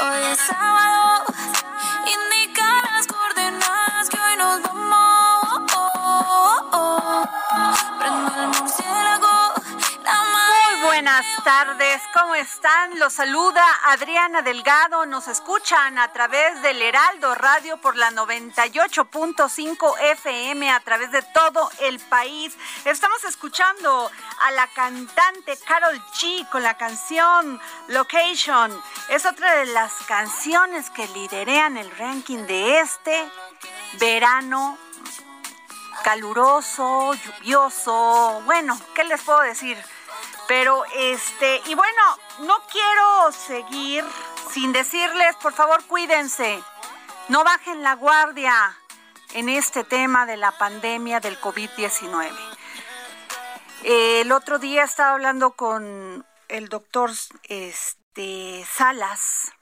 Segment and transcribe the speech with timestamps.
[0.00, 1.07] Hoy es sábado,
[12.38, 12.98] están?
[13.00, 15.06] Los saluda Adriana Delgado.
[15.06, 21.68] Nos escuchan a través del Heraldo Radio por la 98.5 FM a través de todo
[21.80, 22.56] el país.
[22.84, 28.80] Estamos escuchando a la cantante Carol G con la canción Location.
[29.08, 33.30] Es otra de las canciones que liderean el ranking de este
[33.98, 34.78] verano
[36.04, 38.42] caluroso, lluvioso.
[38.44, 39.76] Bueno, ¿qué les puedo decir?
[40.48, 42.02] Pero este, y bueno,
[42.40, 44.04] no quiero seguir
[44.50, 46.62] sin decirles, por favor, cuídense.
[47.28, 48.74] No bajen la guardia
[49.34, 52.32] en este tema de la pandemia del COVID-19.
[53.84, 57.10] El otro día estaba hablando con el doctor
[57.44, 59.52] este, Salas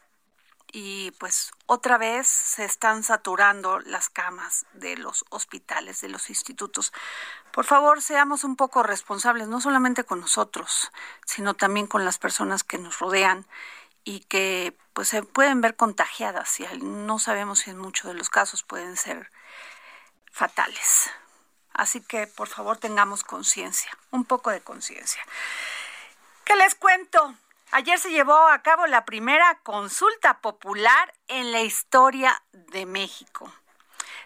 [0.72, 6.92] y pues otra vez se están saturando las camas de los hospitales, de los institutos.
[7.56, 10.92] Por favor, seamos un poco responsables, no solamente con nosotros,
[11.24, 13.46] sino también con las personas que nos rodean
[14.04, 18.28] y que pues se pueden ver contagiadas y no sabemos si en muchos de los
[18.28, 19.30] casos pueden ser
[20.30, 21.08] fatales.
[21.72, 25.22] Así que por favor tengamos conciencia, un poco de conciencia.
[26.44, 27.36] ¿Qué les cuento?
[27.70, 33.50] Ayer se llevó a cabo la primera consulta popular en la historia de México.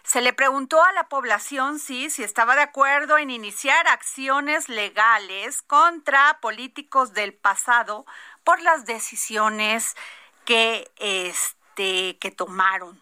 [0.03, 6.39] Se le preguntó a la población si estaba de acuerdo en iniciar acciones legales contra
[6.41, 8.05] políticos del pasado
[8.43, 9.95] por las decisiones
[10.45, 13.01] que, este, que tomaron.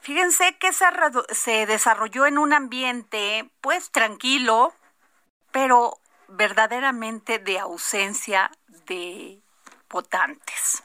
[0.00, 0.86] Fíjense que se,
[1.30, 4.74] se desarrolló en un ambiente pues tranquilo,
[5.50, 8.50] pero verdaderamente de ausencia
[8.86, 9.42] de
[9.90, 10.82] votantes.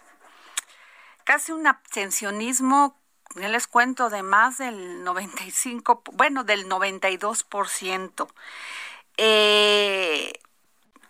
[1.23, 2.99] Casi un abstencionismo,
[3.35, 8.27] ya les cuento, de más del 95, bueno, del 92%.
[9.17, 10.33] Eh,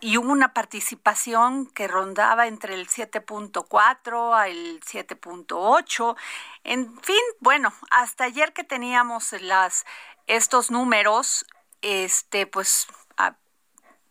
[0.02, 6.16] y hubo una participación que rondaba entre el 7.4 a el 7.8.
[6.64, 9.86] En fin, bueno, hasta ayer que teníamos las
[10.28, 11.46] estos números,
[11.82, 12.88] este, pues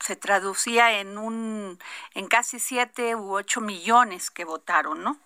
[0.01, 1.79] se traducía en un
[2.15, 5.19] en casi 7 u 8 millones que votaron, ¿no?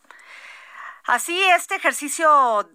[1.09, 2.69] Así este ejercicio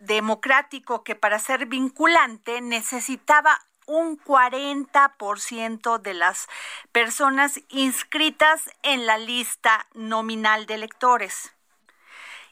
[0.00, 6.48] democrático que para ser vinculante necesitaba un 40% de las
[6.90, 11.54] personas inscritas en la lista nominal de electores.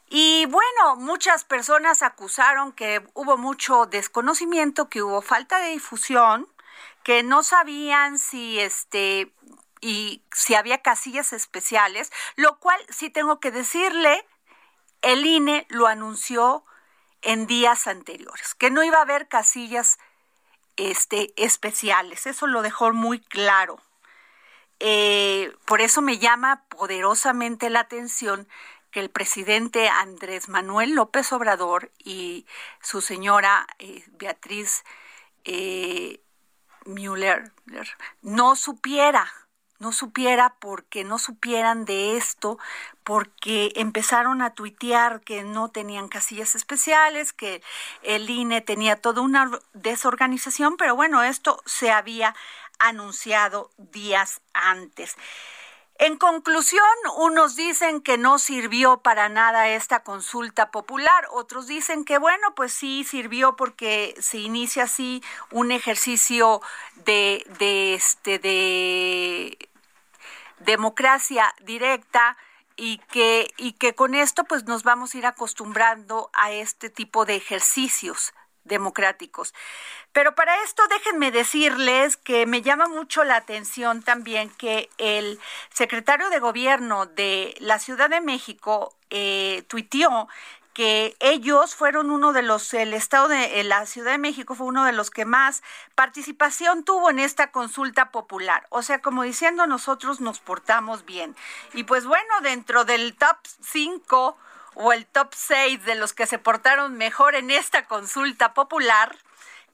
[0.07, 6.47] Y bueno, muchas personas acusaron que hubo mucho desconocimiento, que hubo falta de difusión,
[7.03, 9.33] que no sabían si este
[9.81, 14.25] y si había casillas especiales, lo cual sí tengo que decirle,
[15.05, 16.65] el INE lo anunció
[17.21, 19.99] en días anteriores, que no iba a haber casillas
[20.77, 23.79] este, especiales, eso lo dejó muy claro.
[24.79, 28.47] Eh, por eso me llama poderosamente la atención
[28.89, 32.47] que el presidente Andrés Manuel López Obrador y
[32.81, 34.83] su señora eh, Beatriz
[35.43, 36.19] eh,
[36.85, 37.51] Müller
[38.21, 39.31] no supiera
[39.79, 42.57] no supiera porque no supieran de esto,
[43.03, 47.61] porque empezaron a tuitear que no tenían casillas especiales, que
[48.01, 52.35] el INE tenía toda una desorganización, pero bueno, esto se había
[52.79, 55.15] anunciado días antes.
[55.97, 56.83] En conclusión,
[57.17, 62.73] unos dicen que no sirvió para nada esta consulta popular, otros dicen que bueno, pues
[62.73, 66.61] sí sirvió porque se inicia así un ejercicio
[67.05, 69.57] de, de este de
[70.59, 72.35] democracia directa
[72.75, 77.25] y que y que con esto pues nos vamos a ir acostumbrando a este tipo
[77.25, 78.33] de ejercicios
[78.65, 79.53] democráticos.
[80.11, 85.39] Pero para esto déjenme decirles que me llama mucho la atención también que el
[85.71, 90.27] secretario de gobierno de la Ciudad de México eh, tuiteó
[90.75, 94.83] que ellos fueron uno de los, el Estado de la Ciudad de México fue uno
[94.83, 95.63] de los que más
[95.95, 98.67] participación tuvo en esta consulta popular.
[98.71, 101.33] O sea, como diciendo, nosotros nos portamos bien.
[101.73, 104.37] Y pues bueno, dentro del top 5
[104.75, 109.15] o el top 6 de los que se portaron mejor en esta consulta popular,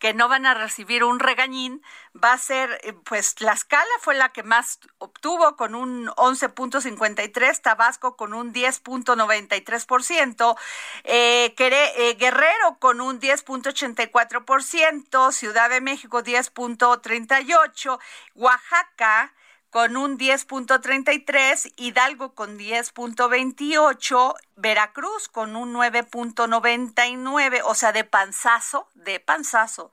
[0.02, 1.84] que no van a recibir un regañín,
[2.22, 8.18] va a ser, eh, pues Tlaxcala fue la que más obtuvo con un 11.53, Tabasco
[8.18, 10.58] con un 10.93%,
[11.04, 18.00] eh, eh, Guerrero con un 10.84%, Ciudad de México 10.38%,
[18.34, 19.32] Oaxaca
[19.72, 29.22] con un 10.33, Hidalgo con 10.28, Veracruz con un 9.99, o sea, de panzazo, de
[29.22, 29.92] panzazo,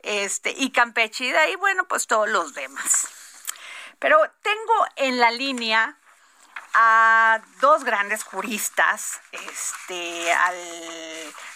[0.00, 3.06] este, y Campeche, y de ahí, bueno, pues todos los demás.
[3.98, 5.98] Pero tengo en la línea
[6.74, 10.56] a dos grandes juristas, este, al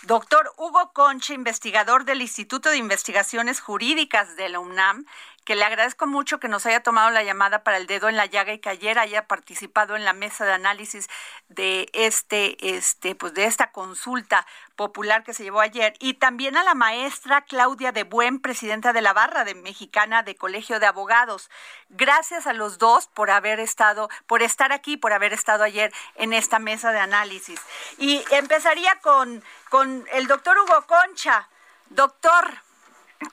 [0.02, 5.06] doctor Hugo Concha, investigador del Instituto de Investigaciones Jurídicas de la UNAM,
[5.44, 8.26] que le agradezco mucho que nos haya tomado la llamada para el dedo en la
[8.26, 11.08] llaga y que ayer haya participado en la mesa de análisis
[11.48, 14.46] de este, este, pues de esta consulta
[14.76, 19.02] popular que se llevó ayer, y también a la maestra Claudia de Buen, presidenta de
[19.02, 21.50] la barra de mexicana de Colegio de Abogados.
[21.88, 26.32] Gracias a los dos por haber estado, por estar aquí, por haber estado ayer en
[26.32, 27.60] esta mesa de análisis.
[27.98, 31.48] Y empezaría con, con el doctor Hugo Concha.
[31.90, 32.62] Doctor,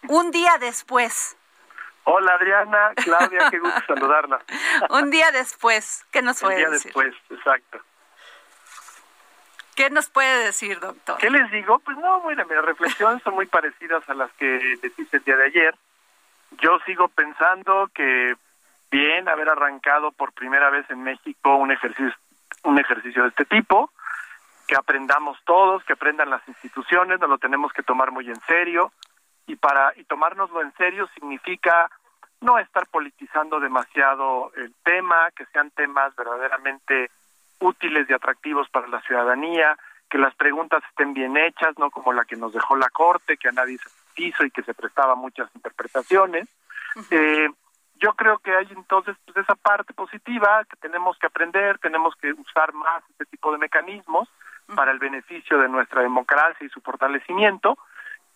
[0.09, 1.37] un día después,
[2.11, 4.41] Hola Adriana, Claudia, qué gusto saludarla.
[4.89, 6.91] Un día después, ¿qué nos puede decir?
[6.95, 7.79] Un día después, exacto.
[9.75, 11.19] ¿Qué nos puede decir, doctor?
[11.19, 11.77] ¿Qué les digo?
[11.79, 15.45] Pues no, bueno, mis reflexiones son muy parecidas a las que deciste el día de
[15.45, 15.75] ayer.
[16.61, 18.35] Yo sigo pensando que
[18.89, 22.13] bien haber arrancado por primera vez en México un ejercicio,
[22.63, 23.91] un ejercicio de este tipo,
[24.67, 28.91] que aprendamos todos, que aprendan las instituciones, nos lo tenemos que tomar muy en serio
[29.49, 31.89] y para y tomárnoslo en serio significa
[32.41, 37.11] no estar politizando demasiado el tema, que sean temas verdaderamente
[37.59, 39.77] útiles y atractivos para la ciudadanía,
[40.09, 43.49] que las preguntas estén bien hechas, no como la que nos dejó la Corte, que
[43.49, 43.89] a nadie se
[44.23, 46.47] hizo y que se prestaba muchas interpretaciones.
[47.11, 47.49] eh,
[47.95, 52.31] yo creo que hay entonces pues, esa parte positiva que tenemos que aprender, tenemos que
[52.31, 54.29] usar más este tipo de mecanismos
[54.75, 57.77] para el beneficio de nuestra democracia y su fortalecimiento,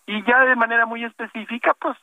[0.06, 1.96] y ya de manera muy específica, pues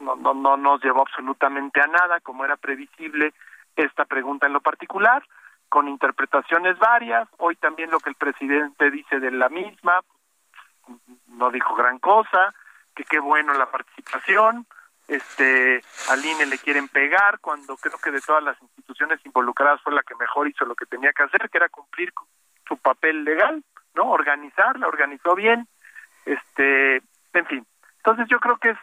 [0.00, 3.34] no, no, no nos llevó absolutamente a nada, como era previsible
[3.76, 5.22] esta pregunta en lo particular,
[5.68, 7.28] con interpretaciones varias.
[7.38, 10.00] Hoy también lo que el presidente dice de la misma,
[11.28, 12.54] no dijo gran cosa,
[12.94, 14.66] que qué bueno la participación.
[15.08, 19.92] Este, al INE le quieren pegar cuando creo que de todas las instituciones involucradas fue
[19.92, 22.12] la que mejor hizo lo que tenía que hacer, que era cumplir
[22.66, 23.62] su papel legal,
[23.94, 24.10] ¿no?
[24.10, 25.68] Organizarla, organizó bien.
[26.24, 26.96] Este,
[27.32, 27.66] en fin,
[27.98, 28.78] entonces yo creo que es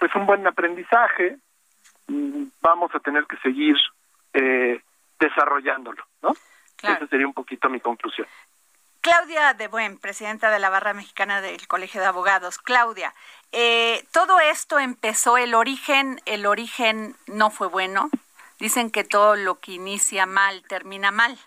[0.00, 1.36] pues un buen aprendizaje.
[2.08, 3.76] Mm, vamos a tener que seguir
[4.32, 4.82] eh,
[5.20, 6.32] desarrollándolo, ¿no?
[6.82, 8.26] Esa sería un poquito mi conclusión.
[9.02, 12.58] Claudia de Buen, presidenta de la Barra Mexicana del Colegio de Abogados.
[12.58, 13.14] Claudia,
[13.52, 18.10] eh, todo esto empezó, el origen, el origen no fue bueno.
[18.58, 21.38] Dicen que todo lo que inicia mal termina mal.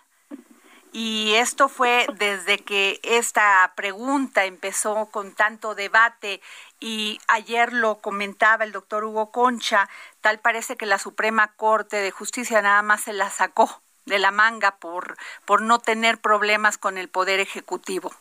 [0.96, 6.40] Y esto fue desde que esta pregunta empezó con tanto debate
[6.78, 9.88] y ayer lo comentaba el doctor Hugo Concha,
[10.20, 14.30] tal parece que la Suprema Corte de Justicia nada más se la sacó de la
[14.30, 18.12] manga por, por no tener problemas con el Poder Ejecutivo.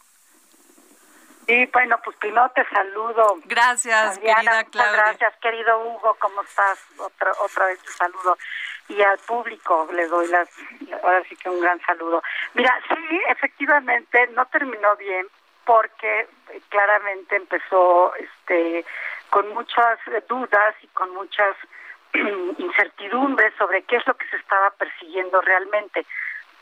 [1.46, 3.36] Y bueno, pues primero te saludo.
[3.46, 4.94] Gracias, querida Claudia.
[4.94, 6.80] Gracias, querido Hugo, ¿cómo estás?
[6.98, 8.36] Otra, otra vez te saludo
[8.90, 10.50] y al público le doy las,
[11.02, 12.22] ahora sí que un gran saludo.
[12.54, 15.28] Mira, sí, efectivamente no terminó bien
[15.66, 16.28] porque
[16.70, 18.86] claramente empezó este
[19.30, 21.56] con muchas dudas y con muchas
[22.13, 26.06] incertidumbre sobre qué es lo que se estaba persiguiendo realmente,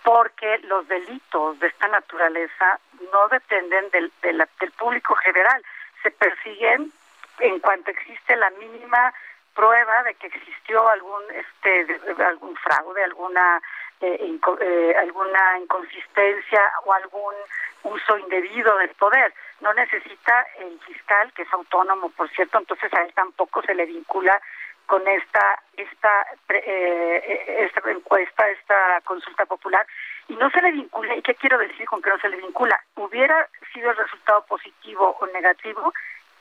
[0.03, 2.79] porque los delitos de esta naturaleza
[3.11, 5.61] no dependen del, del, público general,
[6.01, 6.91] se persiguen
[7.39, 9.13] en cuanto existe la mínima
[9.53, 13.61] prueba de que existió algún este algún fraude, alguna
[14.01, 17.35] eh, eh, alguna inconsistencia o algún
[17.83, 19.33] uso indebido del poder.
[19.59, 23.85] No necesita el fiscal, que es autónomo, por cierto, entonces a él tampoco se le
[23.85, 24.41] vincula
[24.85, 29.85] con esta esta eh, esta encuesta, esta consulta popular
[30.27, 31.15] y no se le vincula.
[31.15, 32.81] ¿Y qué quiero decir con que no se le vincula?
[32.95, 35.93] Hubiera sido el resultado positivo o negativo,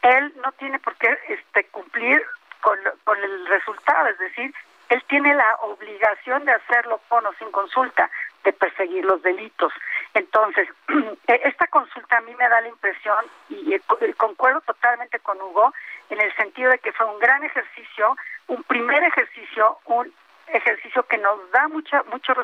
[0.03, 2.25] él no tiene por qué este cumplir
[2.61, 4.55] con, con el resultado, es decir,
[4.91, 8.11] él tiene la obligación de hacerlo con o sin consulta,
[8.43, 9.73] de perseguir los delitos.
[10.15, 10.69] Entonces,
[11.29, 13.79] e, esta consulta a mí me da la impresión, y
[14.17, 15.73] concuerdo totalmente con Hugo,
[16.11, 18.17] en el sentido de que fue un gran ejercicio,
[18.49, 20.13] un primer ejercicio, un
[20.53, 22.35] ejercicio que nos da mucha mucho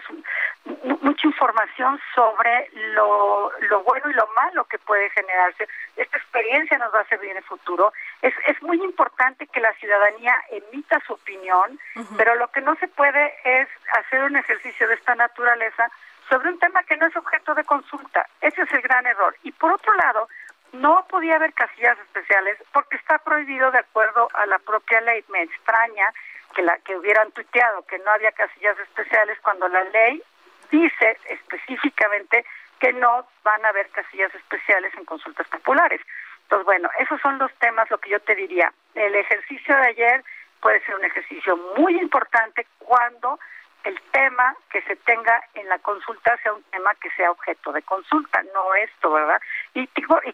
[1.00, 5.68] mucha información sobre lo, lo bueno y lo malo que puede generarse.
[5.96, 7.92] Esta experiencia nos va a servir en el futuro.
[8.22, 11.78] Es, es muy importante que la ciudadanía emita su opinión,
[12.16, 15.90] pero lo que no se puede es hacer un ejercicio de esta naturaleza
[16.28, 18.26] sobre un tema que no es objeto de consulta.
[18.40, 19.36] Ese es el gran error.
[19.42, 20.28] Y por otro lado,
[20.72, 25.24] no podía haber casillas especiales porque está prohibido de acuerdo a la propia ley.
[25.28, 26.12] Me extraña
[26.56, 30.22] que la que hubieran tuiteado que no había casillas especiales cuando la ley
[30.70, 32.46] dice específicamente
[32.80, 36.00] que no van a haber casillas especiales en consultas populares.
[36.44, 38.72] Entonces, bueno, esos son los temas, lo que yo te diría.
[38.94, 40.24] El ejercicio de ayer
[40.60, 43.38] puede ser un ejercicio muy importante cuando
[43.84, 47.82] el tema que se tenga en la consulta sea un tema que sea objeto de
[47.82, 49.40] consulta, no esto, ¿verdad?
[49.74, 49.88] Y,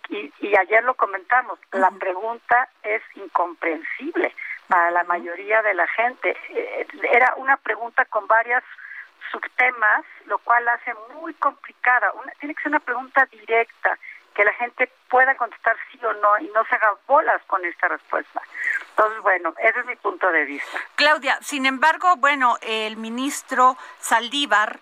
[0.09, 4.33] y, y ayer lo comentamos, la pregunta es incomprensible
[4.73, 6.35] para la mayoría de la gente.
[6.49, 8.63] Eh, era una pregunta con varios
[9.31, 12.11] subtemas, lo cual hace muy complicada.
[12.41, 13.99] tiene que ser una pregunta directa,
[14.35, 17.89] que la gente pueda contestar sí o no y no se haga bolas con esta
[17.89, 18.41] respuesta.
[18.89, 20.79] Entonces, bueno, ese es mi punto de vista.
[20.95, 24.81] Claudia, sin embargo, bueno, el ministro Saldívar,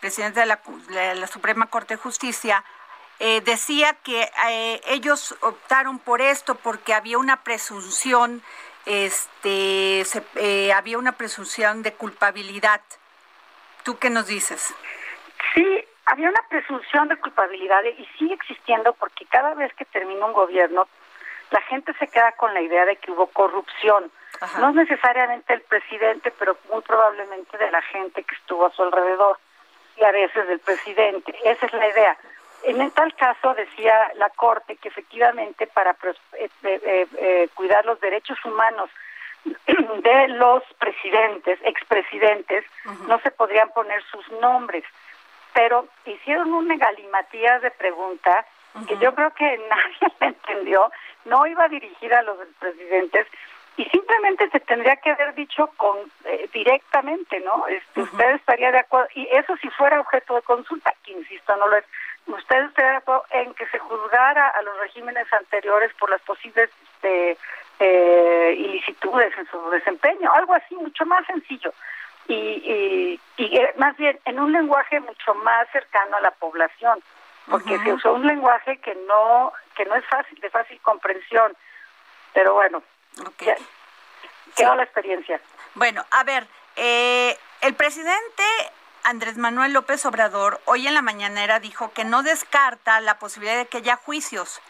[0.00, 2.64] presidente de la, Suprema Corte de Justicia,
[3.20, 8.42] eh, decía que eh, ellos optaron por esto porque había una presunción
[8.86, 10.02] este,
[10.36, 12.80] eh, había una presunción de culpabilidad.
[13.84, 14.74] ¿Tú qué nos dices?
[15.54, 20.32] Sí, había una presunción de culpabilidad y sigue existiendo porque cada vez que termina un
[20.32, 20.88] gobierno,
[21.50, 24.10] la gente se queda con la idea de que hubo corrupción.
[24.58, 28.82] No es necesariamente el presidente, pero muy probablemente de la gente que estuvo a su
[28.82, 29.38] alrededor
[29.96, 31.34] y a veces del presidente.
[31.44, 32.16] Esa es la idea.
[32.62, 35.96] En tal caso decía la Corte que efectivamente para
[36.34, 38.90] eh, eh, eh, cuidar los derechos humanos
[39.44, 42.64] de los presidentes, expresidentes,
[43.06, 44.84] no se podrían poner sus nombres,
[45.54, 48.44] pero hicieron un megalimatías de pregunta
[48.86, 50.90] que yo creo que nadie entendió,
[51.24, 53.26] no iba dirigida a los presidentes
[53.76, 55.96] y simplemente se tendría que haber dicho con
[56.52, 57.66] directamente, ¿no?
[57.68, 61.68] Este, Usted estaría de acuerdo y eso si fuera objeto de consulta, que insisto no
[61.68, 61.84] lo es
[62.26, 66.70] ¿Usted está de acuerdo en que se juzgara a los regímenes anteriores por las posibles
[66.94, 67.36] este,
[67.80, 70.32] eh, ilicitudes en su desempeño?
[70.32, 71.72] Algo así, mucho más sencillo.
[72.28, 77.02] Y, y, eh, más bien en un lenguaje mucho más cercano a la población,
[77.50, 81.56] porque se usó un lenguaje que no que no es fácil de fácil comprensión.
[82.32, 82.82] Pero bueno,
[83.26, 83.54] okay.
[84.54, 85.40] quedó la experiencia.
[85.74, 86.46] Bueno, a ver,
[86.76, 88.44] eh, el presidente
[89.04, 93.66] Andrés Manuel López Obrador hoy en la mañanera dijo que no descarta la posibilidad de
[93.66, 94.60] que haya juicios,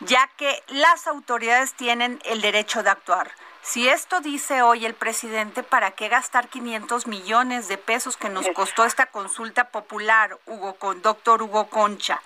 [0.00, 3.30] ya que las autoridades tienen el derecho de actuar.
[3.62, 8.46] Si esto dice hoy el presidente, ¿para qué gastar 500 millones de pesos que nos
[8.50, 12.20] costó esta consulta popular, Hugo, con doctor Hugo Concha?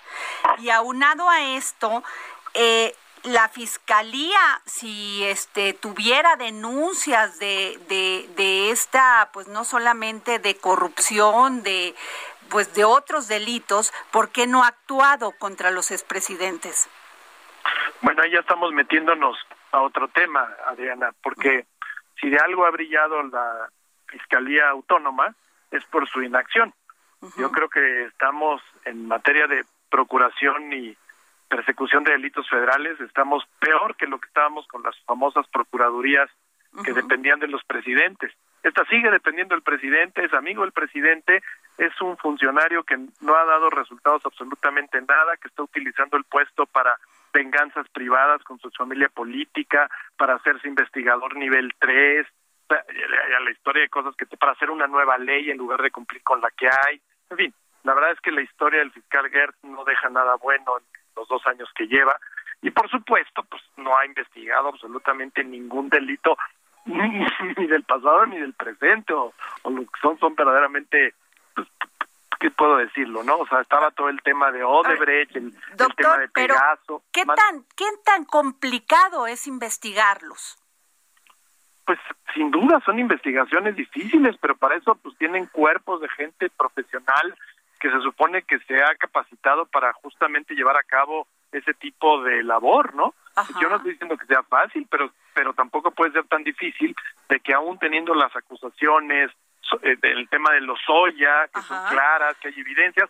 [0.57, 2.03] Y aunado a esto,
[2.53, 7.79] eh, la fiscalía si este tuviera denuncias de,
[8.35, 11.95] de, esta pues no solamente de corrupción de
[12.49, 16.89] pues de otros delitos por qué no ha actuado contra los expresidentes
[18.01, 19.37] bueno ahí ya estamos metiéndonos
[19.71, 21.65] a otro tema Adriana porque
[22.19, 23.69] si de algo ha brillado la
[24.09, 25.35] fiscalía autónoma
[25.71, 26.73] es por su inacción.
[27.37, 30.95] Yo creo que estamos en materia de procuración y
[31.49, 36.29] persecución de delitos federales estamos peor que lo que estábamos con las famosas procuradurías
[36.85, 38.31] que dependían de los presidentes.
[38.61, 41.41] Esta sigue dependiendo del presidente, es amigo del presidente,
[41.77, 46.67] es un funcionario que no ha dado resultados absolutamente nada, que está utilizando el puesto
[46.67, 46.97] para
[47.33, 52.27] venganzas privadas con su familia política, para hacerse investigador nivel 3,
[52.69, 56.21] la historia de cosas que te, para hacer una nueva ley en lugar de cumplir
[56.21, 57.01] con la que hay.
[57.31, 57.53] En fin,
[57.83, 60.83] la verdad es que la historia del fiscal Gertz no deja nada bueno en
[61.19, 62.17] los dos años que lleva.
[62.61, 66.37] Y por supuesto, pues no ha investigado absolutamente ningún delito
[66.85, 69.33] ni del pasado ni del presente, o,
[69.65, 71.13] lo que son son verdaderamente,
[71.55, 71.67] pues,
[72.39, 73.37] ¿qué puedo decirlo, no?
[73.37, 75.53] O sea, estaba todo el tema de Odebrecht, el,
[75.95, 77.03] tema de Pegaso.
[77.11, 80.57] ¿qué tan, ¿Qué tan complicado es investigarlos?
[81.85, 81.99] Pues
[82.33, 87.35] sin duda son investigaciones difíciles, pero para eso pues tienen cuerpos de gente profesional
[87.79, 92.43] que se supone que se ha capacitado para justamente llevar a cabo ese tipo de
[92.43, 93.13] labor, ¿no?
[93.61, 96.93] Yo no estoy diciendo que sea fácil, pero pero tampoco puede ser tan difícil
[97.29, 99.31] de que aún teniendo las acusaciones
[99.83, 103.09] eh, del tema de los soya, que son claras, que hay evidencias,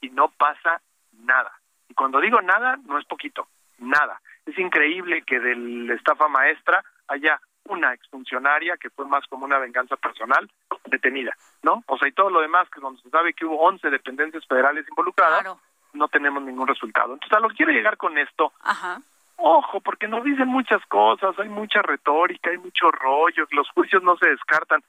[0.00, 0.80] y no pasa
[1.12, 1.52] nada.
[1.88, 4.22] Y cuando digo nada, no es poquito, nada.
[4.46, 9.58] Es increíble que de la estafa maestra haya una exfuncionaria que fue más como una
[9.58, 10.50] venganza personal
[10.86, 11.82] detenida, ¿no?
[11.86, 14.86] O sea, y todo lo demás, que cuando se sabe que hubo 11 dependencias federales
[14.88, 15.56] involucradas,
[15.92, 17.14] no tenemos ningún resultado.
[17.14, 18.52] Entonces, a lo que quiero llegar con esto,
[19.36, 24.16] ojo, porque nos dicen muchas cosas, hay mucha retórica, hay mucho rollo, los juicios no
[24.16, 24.82] se descartan.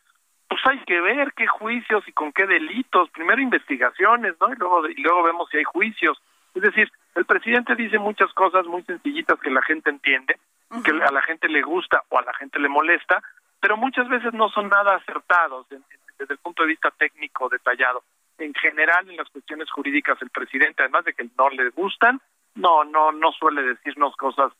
[0.49, 4.51] Pues hay que ver qué juicios y con qué delitos, primero investigaciones, ¿no?
[4.53, 6.17] Y luego, y luego vemos si hay juicios.
[6.53, 10.37] Es decir, el presidente dice muchas cosas muy sencillitas que la gente entiende,
[10.83, 13.21] que a la gente le gusta o a la gente le molesta,
[13.59, 18.03] pero muchas veces no son nada acertados desde el punto de vista técnico detallado.
[18.37, 22.21] En general, en las cuestiones jurídicas, el presidente, además de que no le gustan,
[22.55, 24.51] no, no, no suele decirnos cosas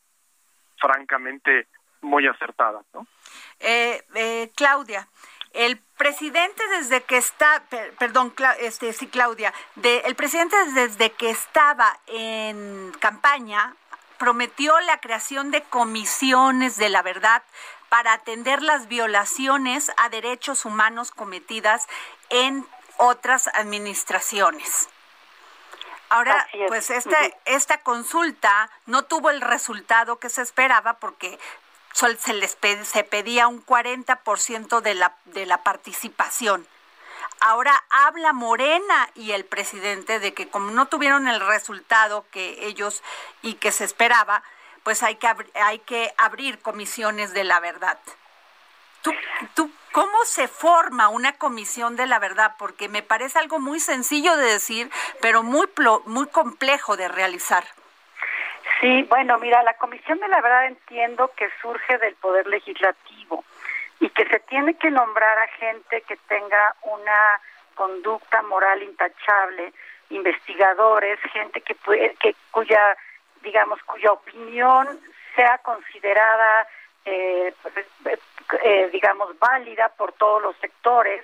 [0.78, 1.66] francamente
[2.00, 3.06] muy acertadas, ¿no?
[3.60, 5.08] Eh, eh, Claudia,
[5.52, 7.62] el presidente desde que está,
[7.98, 13.74] perdón, este, sí, Claudia, de, el presidente desde que estaba en campaña
[14.18, 17.42] prometió la creación de comisiones de la verdad
[17.88, 21.88] para atender las violaciones a derechos humanos cometidas
[22.28, 22.66] en
[22.98, 24.88] otras administraciones.
[26.10, 31.38] Ahora, pues esta, esta consulta no tuvo el resultado que se esperaba porque
[31.92, 36.66] se les se pedía un 40% de la, de la participación.
[37.40, 43.02] Ahora habla Morena y el presidente de que como no tuvieron el resultado que ellos
[43.42, 44.42] y que se esperaba,
[44.82, 47.98] pues hay que, hay que abrir comisiones de la verdad.
[49.02, 49.12] ¿Tú,
[49.54, 52.54] ¿Tú cómo se forma una comisión de la verdad?
[52.58, 55.68] Porque me parece algo muy sencillo de decir, pero muy,
[56.06, 57.64] muy complejo de realizar.
[58.80, 63.44] Sí, bueno, mira, la comisión de la verdad entiendo que surge del poder legislativo
[64.00, 67.40] y que se tiene que nombrar a gente que tenga una
[67.74, 69.72] conducta moral intachable,
[70.10, 71.74] investigadores, gente que,
[72.20, 72.96] que cuya,
[73.42, 75.00] digamos, cuya opinión
[75.34, 76.66] sea considerada,
[77.04, 77.54] eh,
[78.62, 81.22] eh, digamos, válida por todos los sectores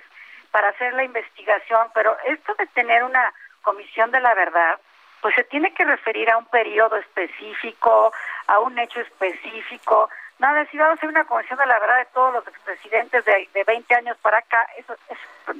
[0.51, 1.89] para hacer la investigación.
[1.93, 4.79] Pero esto de tener una comisión de la verdad,
[5.21, 8.13] pues se tiene que referir a un periodo específico,
[8.47, 12.05] a un hecho específico, Nada, si vamos a hacer una comisión de la verdad de
[12.13, 14.95] todos los expresidentes de, de 20 años para acá, eso,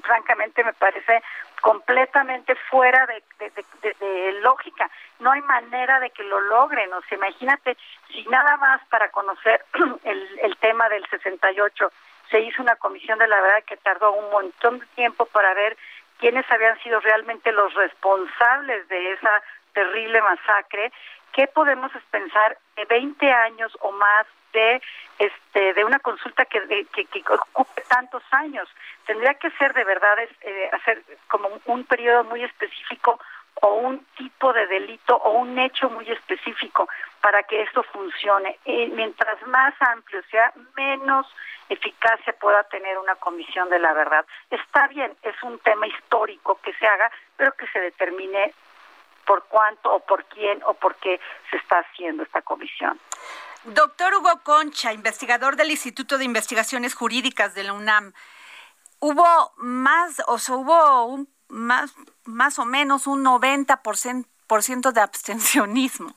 [0.03, 1.21] francamente me parece
[1.61, 3.23] completamente fuera de,
[3.99, 4.89] de, lógica.
[5.19, 6.93] No hay manera de que lo logren.
[6.93, 7.77] O sea, imagínate,
[8.09, 9.63] si nada más para conocer
[10.03, 11.91] el, el tema del 68
[12.29, 15.77] se hizo una comisión de la verdad que tardó un montón de tiempo para ver
[16.19, 19.41] quiénes habían sido realmente los responsables de esa
[19.73, 20.91] terrible masacre,
[21.33, 24.81] ¿qué podemos pensar de 20 años o más de
[25.19, 26.59] este de una consulta que,
[26.91, 28.67] que, ocupe tantos años
[29.05, 33.19] tendría que ser de verdad eh, hacer como un periodo muy específico
[33.61, 36.89] o un tipo de delito o un hecho muy específico
[37.21, 38.59] para que esto funcione.
[38.65, 41.25] Y mientras más amplio sea, menos
[41.69, 44.25] eficacia pueda tener una comisión de la verdad.
[44.49, 48.53] Está bien, es un tema histórico que se haga, pero que se determine
[49.25, 52.99] por cuánto o por quién o por qué se está haciendo esta comisión.
[53.73, 58.13] Doctor Hugo Concha, investigador del Instituto de Investigaciones Jurídicas de la UNAM,
[58.99, 66.13] hubo más, o sea, hubo un, más, más o menos un 90% de abstencionismo.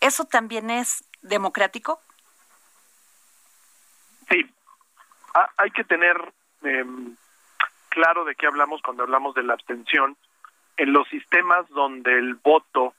[0.00, 2.00] ¿Eso también es democrático?
[4.28, 4.44] Sí,
[5.56, 6.16] hay que tener
[6.62, 7.16] em,
[7.88, 10.16] claro de qué hablamos cuando hablamos de la abstención.
[10.76, 12.94] En los sistemas donde el voto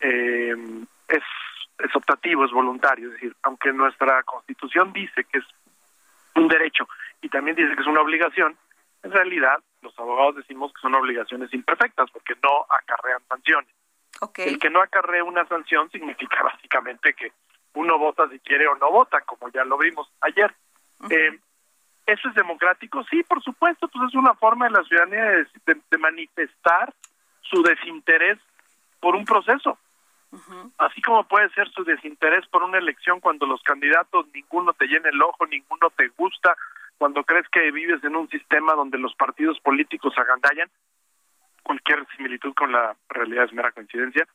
[0.00, 1.22] em, es
[1.78, 5.44] es optativo, es voluntario, es decir, aunque nuestra constitución dice que es
[6.34, 6.88] un derecho
[7.22, 8.56] y también dice que es una obligación,
[9.02, 13.70] en realidad los abogados decimos que son obligaciones imperfectas porque no acarrean sanciones.
[14.36, 17.32] El que no acarrea una sanción significa básicamente que
[17.74, 20.54] uno vota si quiere o no vota, como ya lo vimos ayer.
[21.10, 21.38] Eh,
[22.06, 23.04] ¿Eso es democrático?
[23.04, 25.24] Sí, por supuesto, pues es una forma de la ciudadanía
[25.66, 26.94] de, manifestar
[27.42, 28.38] su desinterés
[29.00, 29.78] por un proceso.
[30.78, 35.08] Así como puede ser su desinterés por una elección cuando los candidatos ninguno te llena
[35.08, 36.56] el ojo, ninguno te gusta,
[36.98, 40.70] cuando crees que vives en un sistema donde los partidos políticos agandallan,
[41.62, 44.26] cualquier similitud con la realidad es mera coincidencia,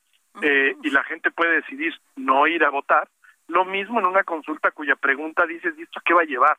[0.41, 3.07] eh, y la gente puede decidir no ir a votar,
[3.47, 6.57] lo mismo en una consulta cuya pregunta dices, ¿y esto qué va a llevar?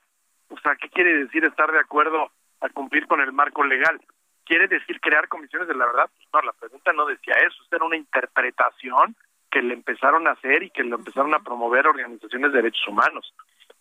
[0.48, 4.00] O sea, ¿qué quiere decir estar de acuerdo a cumplir con el marco legal?
[4.44, 6.10] ¿Quiere decir crear comisiones de la verdad?
[6.14, 9.16] Pues no, la pregunta no decía eso, era una interpretación
[9.50, 13.34] que le empezaron a hacer y que lo empezaron a promover organizaciones de derechos humanos.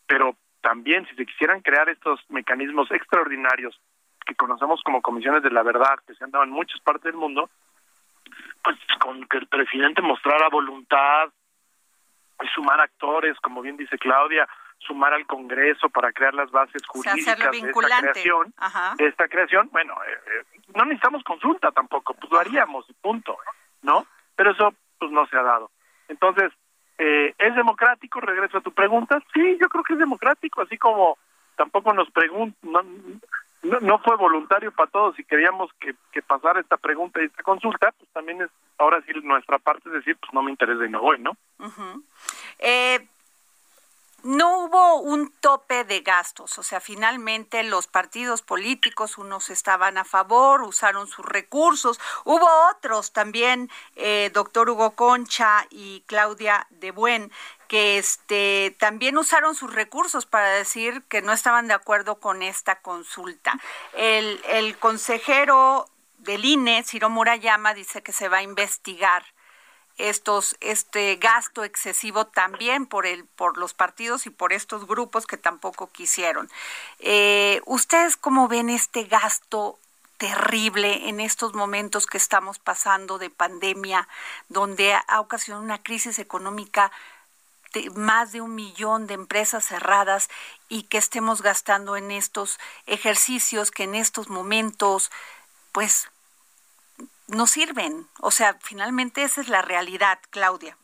[0.05, 3.79] Pero también, si se quisieran crear estos mecanismos extraordinarios
[4.25, 7.15] que conocemos como comisiones de la verdad, que se han dado en muchas partes del
[7.15, 7.49] mundo,
[8.63, 11.29] pues con que el presidente mostrara voluntad
[12.43, 14.47] y sumar actores, como bien dice Claudia,
[14.85, 18.53] sumar al Congreso para crear las bases jurídicas de esta creación,
[18.97, 23.37] esta creación, bueno, eh, eh, no necesitamos consulta tampoco, pues lo haríamos y punto,
[23.81, 24.05] ¿no?
[24.35, 25.71] Pero eso pues no se ha dado.
[26.07, 26.51] Entonces,
[26.97, 28.19] eh, ¿es democrático?
[28.19, 29.21] Regreso a tu pregunta.
[29.33, 31.17] Sí, yo creo que es democrático, así como
[31.55, 33.21] tampoco nos preguntan,
[33.63, 37.91] no, fue voluntario para todos y queríamos que, que pasara esta pregunta y esta consulta,
[37.91, 41.01] pues también es ahora sí nuestra parte es decir, pues no me interesa y no
[41.01, 41.37] voy, ¿no?
[42.57, 43.07] eh,
[44.23, 50.03] no hubo un tope de gastos, o sea, finalmente los partidos políticos, unos estaban a
[50.03, 57.31] favor, usaron sus recursos, hubo otros también, eh, doctor Hugo Concha y Claudia de Buen,
[57.67, 62.81] que este, también usaron sus recursos para decir que no estaban de acuerdo con esta
[62.81, 63.59] consulta.
[63.93, 69.23] El, el consejero del INE, Ciro Murayama, dice que se va a investigar
[70.09, 75.37] estos este gasto excesivo también por el por los partidos y por estos grupos que
[75.37, 76.49] tampoco quisieron.
[76.99, 79.77] Eh, ¿Ustedes cómo ven este gasto
[80.17, 84.07] terrible en estos momentos que estamos pasando de pandemia,
[84.49, 86.91] donde ha ocasionado una crisis económica
[87.73, 90.29] de más de un millón de empresas cerradas
[90.69, 95.09] y que estemos gastando en estos ejercicios que en estos momentos
[95.71, 96.09] pues
[97.31, 98.07] no sirven.
[98.19, 100.77] O sea, finalmente esa es la realidad, Claudia.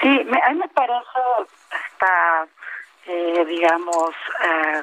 [0.00, 1.20] Sí, a mí me parece
[1.70, 2.46] hasta,
[3.06, 4.10] eh, digamos,
[4.44, 4.82] eh,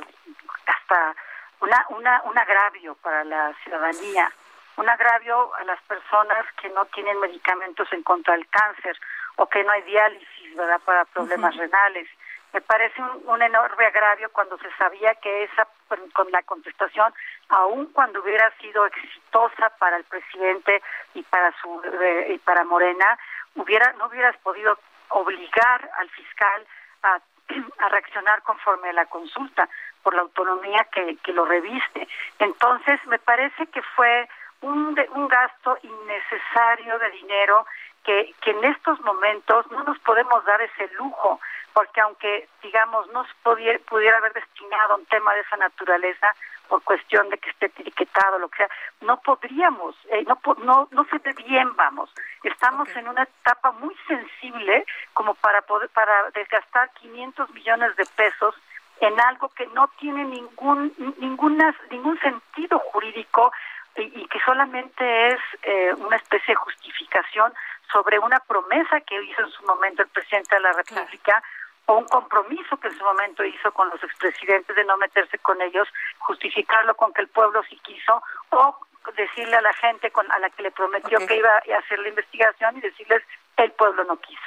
[0.65, 1.15] hasta
[1.61, 4.31] una, una, un agravio para la ciudadanía,
[4.77, 8.97] un agravio a las personas que no tienen medicamentos en contra del cáncer
[9.37, 12.07] o que no hay diálisis, ¿verdad?, para problemas renales
[12.53, 15.67] me parece un, enorme agravio cuando se sabía que esa
[16.13, 17.13] con la contestación,
[17.49, 20.81] aun cuando hubiera sido exitosa para el presidente
[21.13, 23.17] y para su eh, y para Morena,
[23.55, 24.77] hubiera no hubieras podido
[25.09, 26.65] obligar al fiscal
[27.03, 27.19] a,
[27.79, 29.67] a reaccionar conforme a la consulta
[30.03, 32.07] por la autonomía que, que lo reviste.
[32.39, 34.27] Entonces, me parece que fue
[34.61, 37.65] un, un gasto innecesario de dinero
[38.03, 41.39] que, que en estos momentos no nos podemos dar ese lujo
[41.73, 46.33] porque aunque, digamos, no se pudiera, pudiera haber destinado un tema de esa naturaleza
[46.67, 48.69] por cuestión de que esté etiquetado, lo que sea,
[49.01, 52.13] no podríamos, eh, no, no, no se ve bien, vamos.
[52.43, 58.55] Estamos en una etapa muy sensible como para poder, para desgastar 500 millones de pesos
[59.01, 63.51] en algo que no tiene ningún, ninguna, ningún sentido jurídico
[63.95, 67.53] y, que solamente es eh, una especie de justificación
[67.91, 71.43] sobre una promesa que hizo en su momento el presidente de la República
[71.85, 75.61] o un compromiso que en su momento hizo con los expresidentes de no meterse con
[75.61, 75.87] ellos,
[76.19, 78.77] justificarlo con que el pueblo sí quiso, o
[79.17, 82.07] decirle a la gente con, a la que le prometió que iba a hacer la
[82.07, 83.21] investigación y decirles
[83.57, 84.41] el pueblo no quiso.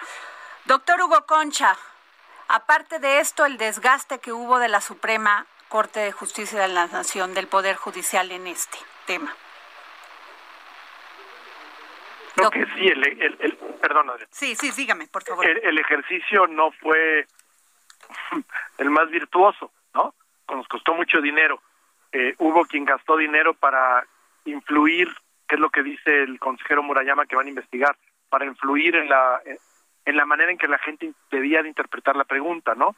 [0.64, 1.77] Doctor Hugo Concha,
[2.49, 6.87] aparte de esto, el desgaste que hubo de la Suprema Corte de Justicia de la
[6.87, 9.35] Nación, del Poder Judicial en este tema.
[12.37, 14.12] Creo que sí, el, el, perdón.
[14.31, 15.46] Sí, sí, dígame, por favor.
[15.46, 17.27] El, ejercicio no fue
[18.79, 20.14] el más virtuoso, ¿no?
[20.49, 21.61] Nos costó mucho dinero.
[22.12, 24.07] Eh, hubo quien gastó dinero para
[24.44, 25.09] influir,
[25.49, 27.96] que es lo que dice el consejero Murayama que van a investigar,
[28.29, 29.40] para influir en la
[30.07, 32.94] en la manera en que la gente debía de interpretar la pregunta, ¿no?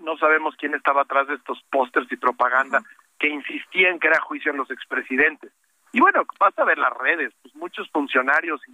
[0.00, 2.82] no, sabemos quién estaba atrás de estos pósters y propaganda
[3.20, 5.52] que insistían que era juicio en los expresidentes.
[5.92, 8.72] Y bueno, basta ver las redes, pues muchos funcionarios y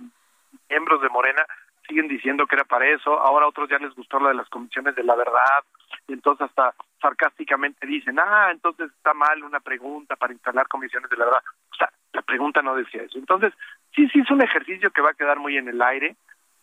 [0.69, 1.45] miembros de Morena
[1.87, 4.49] siguen diciendo que era para eso, ahora a otros ya les gustó lo de las
[4.49, 5.65] comisiones de la verdad,
[6.09, 11.17] y entonces hasta sarcásticamente dicen, ah, entonces está mal una pregunta para instalar comisiones de
[11.17, 11.41] la verdad.
[11.71, 13.19] O sea, la pregunta no decía eso.
[13.19, 13.53] Entonces,
[13.95, 16.17] sí, sí es un ejercicio que va a quedar muy en el aire.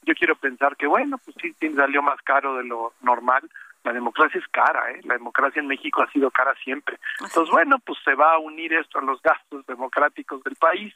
[0.04, 3.50] Yo quiero pensar que, bueno, pues sí, salió más caro de lo normal,
[3.84, 5.02] la democracia es cara, ¿eh?
[5.04, 6.98] La democracia en México ha sido cara siempre.
[7.20, 10.94] Entonces, bueno, pues se va a unir esto a los gastos democráticos del país.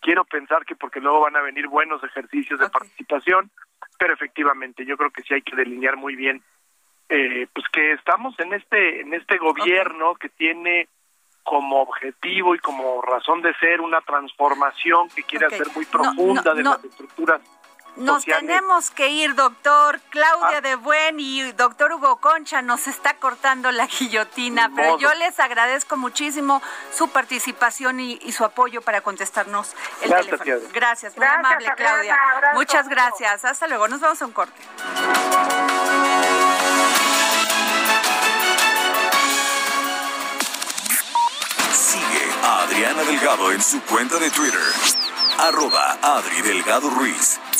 [0.00, 3.50] Quiero pensar que porque luego van a venir buenos ejercicios de participación,
[3.98, 6.42] pero efectivamente yo creo que sí hay que delinear muy bien
[7.10, 10.88] eh, pues que estamos en este en este gobierno que tiene
[11.42, 16.62] como objetivo y como razón de ser una transformación que quiere hacer muy profunda de
[16.62, 17.40] las estructuras
[17.96, 20.00] nos tenemos que ir, doctor.
[20.10, 20.60] Claudia ah.
[20.60, 25.96] de Buen y doctor Hugo Concha nos está cortando la guillotina, pero yo les agradezco
[25.96, 26.62] muchísimo
[26.94, 30.68] su participación y, su apoyo para contestarnos el teléfono.
[30.72, 32.16] Gracias, muy amable, Claudia.
[32.54, 33.44] Muchas gracias.
[33.44, 33.88] Hasta luego.
[33.88, 34.60] Nos vamos a un corte.
[41.72, 44.60] Sigue a Adriana Delgado en su cuenta de Twitter.
[45.38, 47.40] Arroba Adri Delgado Ruiz.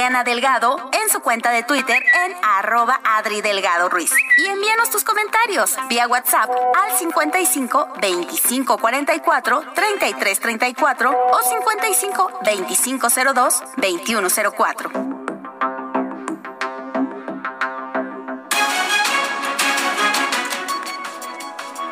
[0.00, 4.10] Sigue a Adriana Delgado en su cuenta de Twitter en arroba Adri Delgado Ruiz.
[4.38, 13.08] Y envíanos tus comentarios vía WhatsApp al 55 25 44 33 34 o 55 25
[13.34, 14.90] 02 21 04.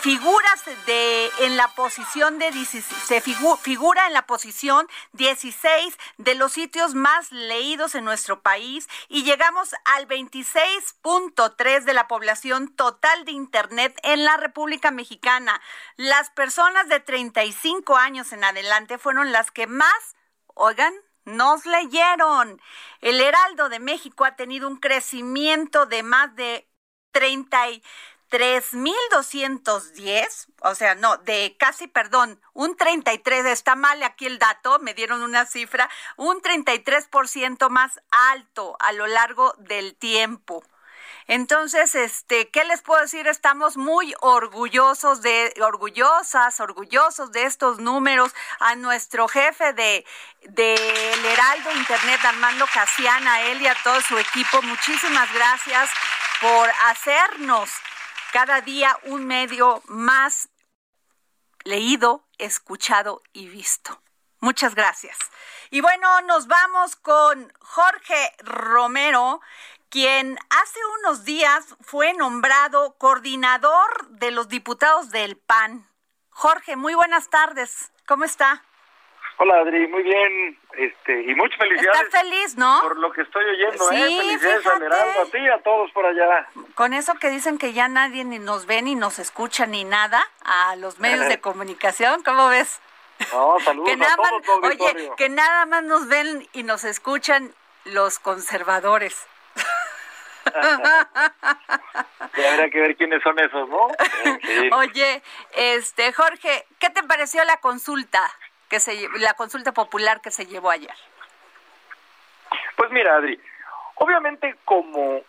[0.00, 6.94] figuras de en la posición de se figura en la posición 16 de los sitios
[6.94, 13.98] más leídos en nuestro país y llegamos al 26.3 de la población total de internet
[14.02, 15.60] en la República Mexicana.
[15.96, 20.16] Las personas de 35 años en adelante fueron las que más,
[20.54, 22.60] oigan, nos leyeron.
[23.00, 26.68] El Heraldo de México ha tenido un crecimiento de más de
[27.12, 27.58] 30
[28.30, 34.94] 3.210, o sea, no, de casi, perdón, un 33, está mal aquí el dato, me
[34.94, 40.64] dieron una cifra, un 33% más alto a lo largo del tiempo.
[41.28, 43.26] Entonces, este, ¿qué les puedo decir?
[43.26, 48.32] Estamos muy orgullosos de, orgullosas, orgullosos de estos números.
[48.60, 50.04] A nuestro jefe de
[50.42, 55.90] del Heraldo Internet, Armando Casiana, él y a todo su equipo, muchísimas gracias
[56.40, 57.68] por hacernos
[58.36, 60.50] cada día un medio más
[61.64, 64.02] leído, escuchado y visto.
[64.40, 65.16] Muchas gracias.
[65.70, 69.40] Y bueno, nos vamos con Jorge Romero,
[69.88, 75.88] quien hace unos días fue nombrado coordinador de los diputados del PAN.
[76.28, 77.90] Jorge, muy buenas tardes.
[78.06, 78.62] ¿Cómo está?
[79.38, 82.00] Hola Adri, muy bien, este, y muchas felicidades.
[82.00, 82.80] Estás feliz, ¿no?
[82.80, 84.16] Por lo que estoy oyendo, ¿eh?
[84.18, 86.48] Felicidades a a ti y a todos por allá.
[86.74, 90.26] Con eso que dicen que ya nadie ni nos ve ni nos escucha ni nada
[90.42, 92.80] a los medios de comunicación, ¿cómo ves?
[93.32, 96.84] No, saludos que nada a todos, más, Oye, que nada más nos ven y nos
[96.84, 99.26] escuchan los conservadores.
[102.36, 103.88] ya habrá que ver quiénes son esos, ¿no?
[104.76, 105.22] Oye,
[105.54, 108.22] este Jorge, ¿qué te pareció la consulta?
[108.68, 110.94] Que se la consulta popular que se llevó ayer?
[112.76, 113.40] Pues mira, Adri,
[113.96, 115.22] obviamente como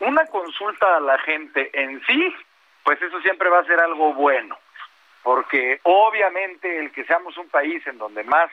[0.00, 2.34] una consulta a la gente en sí
[2.84, 4.58] pues eso siempre va a ser algo bueno,
[5.22, 8.50] porque obviamente el que seamos un país en donde más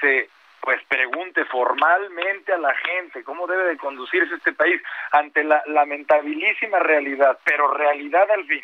[0.00, 0.28] se
[0.60, 6.78] pues pregunte formalmente a la gente cómo debe de conducirse este país ante la lamentabilísima
[6.78, 8.62] realidad, pero realidad al fin,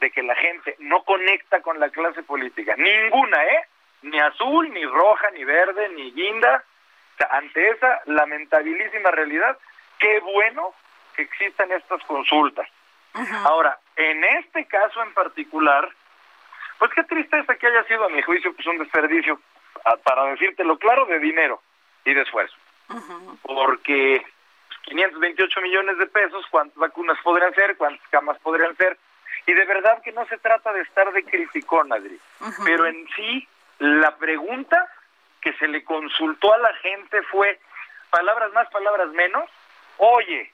[0.00, 3.66] de que la gente no conecta con la clase política, ninguna, ¿eh?
[4.02, 6.64] Ni azul, ni roja, ni verde, ni guinda.
[7.14, 9.58] O sea, ante esa lamentabilísima realidad,
[9.98, 10.72] qué bueno
[11.16, 12.68] que existan estas consultas.
[13.44, 15.88] Ahora, en este caso en particular,
[16.78, 19.40] pues qué tristeza que haya sido, a mi juicio, pues un desperdicio,
[20.04, 21.60] para decírtelo claro, de dinero
[22.04, 22.56] y de esfuerzo.
[23.42, 24.24] Porque
[24.82, 27.76] 528 millones de pesos, ¿cuántas vacunas podrían ser?
[27.76, 28.96] ¿Cuántas camas podrían ser?
[29.46, 32.18] Y de verdad que no se trata de estar de criticón, Adri,
[32.64, 33.48] pero en sí
[33.78, 34.92] la pregunta
[35.40, 37.60] que se le consultó a la gente fue,
[38.10, 39.48] palabras más, palabras menos,
[39.98, 40.52] oye,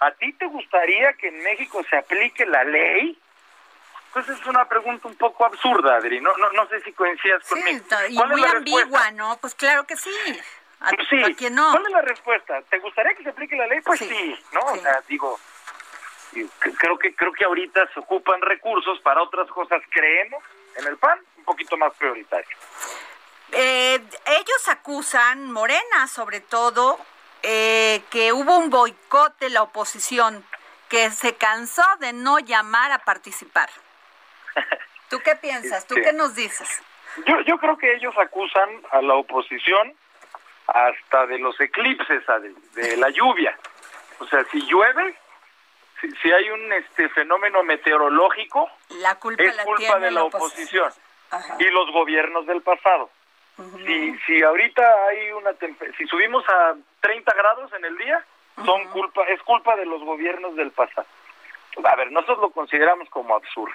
[0.00, 3.18] ¿a ti te gustaría que en México se aplique la ley?
[4.12, 6.20] Pues es una pregunta un poco absurda, Adri.
[6.20, 7.84] No, no, no sé si coincidas sí, conmigo.
[8.08, 9.36] Y muy ambigua, ¿no?
[9.40, 10.10] Pues claro que sí.
[10.80, 11.22] ¿A, pues sí.
[11.22, 11.70] ¿a quién no?
[11.72, 12.62] ¿Cuál es la respuesta?
[12.62, 13.80] ¿Te gustaría que se aplique la ley?
[13.82, 14.60] Pues sí, ¿no?
[14.60, 15.38] O sea, digo,
[16.78, 20.42] creo que creo que ahorita se ocupan recursos para otras cosas, creemos,
[20.76, 22.56] en el PAN, poquito más prioritario.
[23.52, 26.98] Eh, ellos acusan, Morena sobre todo,
[27.42, 30.44] eh, que hubo un boicot de la oposición,
[30.88, 33.68] que se cansó de no llamar a participar.
[35.10, 35.86] ¿Tú qué piensas?
[35.86, 36.82] ¿Tú qué nos dices?
[37.26, 39.94] Yo, yo creo que ellos acusan a la oposición
[40.66, 42.22] hasta de los eclipses,
[42.74, 43.58] de, la lluvia.
[44.18, 45.16] O sea, si llueve,
[46.00, 50.92] si, hay un este fenómeno meteorológico, la culpa es culpa de la oposición,
[51.58, 53.10] y los gobiernos del pasado.
[53.84, 55.50] Si, si ahorita hay una
[55.96, 58.24] si subimos a 30 grados en el día,
[58.64, 61.06] son culpa es culpa de los gobiernos del pasado.
[61.84, 63.74] A ver, nosotros lo consideramos como absurdo.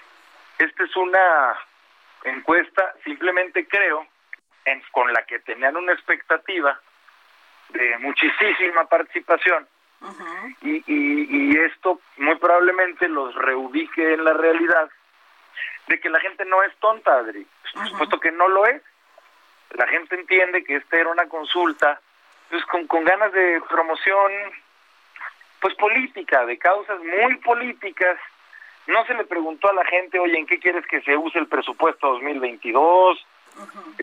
[0.57, 1.57] Esta es una
[2.23, 4.07] encuesta, simplemente creo,
[4.65, 6.79] en, con la que tenían una expectativa
[7.69, 9.67] de muchísima participación
[10.61, 14.89] y, y, y esto muy probablemente los reubique en la realidad
[15.87, 17.45] de que la gente no es tonta, Adri.
[17.73, 18.81] Por supuesto que no lo es
[19.73, 21.99] la gente entiende que esta era una consulta
[22.49, 24.31] pues con, con ganas de promoción
[25.59, 28.17] pues política, de causas muy políticas.
[28.85, 31.47] No se le preguntó a la gente, oye, ¿en qué quieres que se use el
[31.47, 33.25] presupuesto 2022?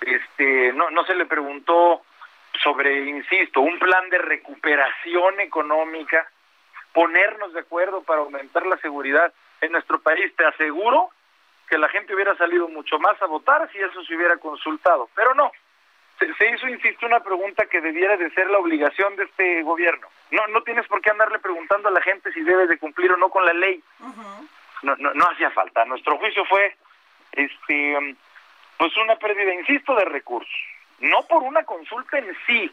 [0.00, 2.02] Este, no, no se le preguntó
[2.62, 6.28] sobre, insisto, un plan de recuperación económica,
[6.92, 10.34] ponernos de acuerdo para aumentar la seguridad en nuestro país.
[10.34, 11.10] Te aseguro
[11.70, 15.34] que la gente hubiera salido mucho más a votar si eso se hubiera consultado, pero
[15.34, 15.52] no.
[16.18, 20.06] Se, hizo, insisto, una pregunta que debiera de ser la obligación de este gobierno.
[20.32, 23.16] No, no tienes por qué andarle preguntando a la gente si debe de cumplir o
[23.16, 23.82] no con la ley.
[24.82, 25.86] no, no, no hacía falta.
[25.86, 26.76] Nuestro juicio fue,
[27.32, 28.16] este,
[28.76, 30.60] pues una pérdida, insisto, de recursos.
[30.98, 32.70] No por una consulta en sí,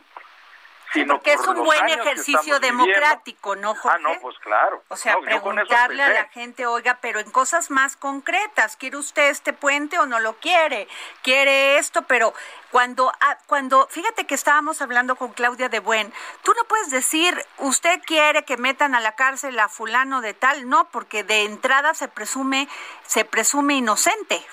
[1.08, 3.97] porque es un buen ejercicio democrático, ¿no, Jorge?
[3.97, 4.84] Ah, no, pues claro.
[4.88, 9.54] O sea, preguntarle a la gente, oiga, pero en cosas más concretas, ¿quiere usted este
[9.54, 10.88] puente o no lo quiere?
[11.21, 12.04] ¿Quiere esto?
[12.04, 12.34] Pero
[12.71, 16.12] cuando, ah, cuando, fíjate que estábamos hablando con Claudia de Buen,
[16.43, 20.69] tú no puedes decir, usted quiere que metan a la cárcel a fulano de tal,
[20.69, 22.67] no, porque de entrada se presume,
[23.06, 24.45] se presume inocente.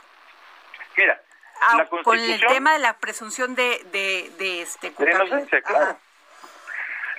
[0.97, 1.21] Mira,
[1.61, 5.99] ah, con el tema de la presunción de, de, de este de inocencia, claro.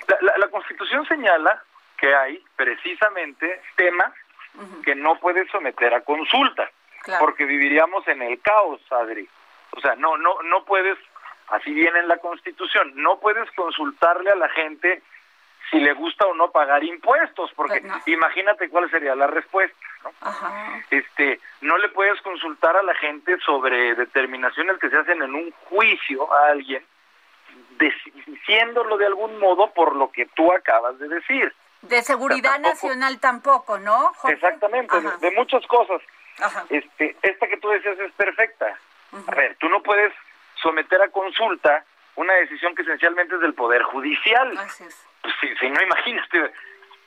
[0.08, 1.62] La, Constitución señala
[1.96, 4.12] que hay precisamente temas
[4.84, 6.70] que no puedes someter a consulta,
[7.18, 9.28] porque viviríamos en el caos, Adri.
[9.72, 10.98] O sea, no, no, no puedes,
[11.48, 15.02] así viene en la Constitución, no puedes consultarle a la gente
[15.70, 20.12] si le gusta o no pagar impuestos, porque pues imagínate cuál sería la respuesta, ¿no?
[20.90, 25.50] Este, no le puedes consultar a la gente sobre determinaciones que se hacen en un
[25.68, 26.84] juicio a alguien
[27.78, 31.52] diciéndolo de algún modo por lo que tú acabas de decir.
[31.82, 34.12] De seguridad nacional tampoco, ¿no?
[34.28, 36.00] Exactamente, de, muchas cosas.
[36.68, 38.78] Este, esta que tú decías es perfecta.
[39.26, 40.12] A ver, tú no puedes
[40.56, 41.84] someter a consulta
[42.16, 44.52] una decisión que esencialmente es del poder judicial.
[45.22, 46.52] Pues, si, no imagínate,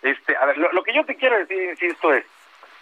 [0.01, 2.25] este, a ver, lo, que yo te quiero decir, insisto, es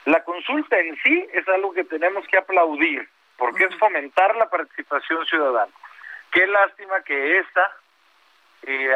[0.05, 5.25] la consulta en sí es algo que tenemos que aplaudir, porque es fomentar la participación
[5.25, 5.71] ciudadana.
[6.31, 7.71] Qué lástima que esta
[8.63, 8.93] eh,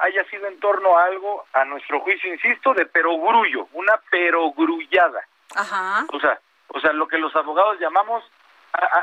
[0.00, 5.26] haya sido en torno a algo, a nuestro juicio, insisto, de perogrullo, una perogrullada.
[5.54, 6.04] Ajá.
[6.12, 8.24] O sea, o sea, lo que los abogados llamamos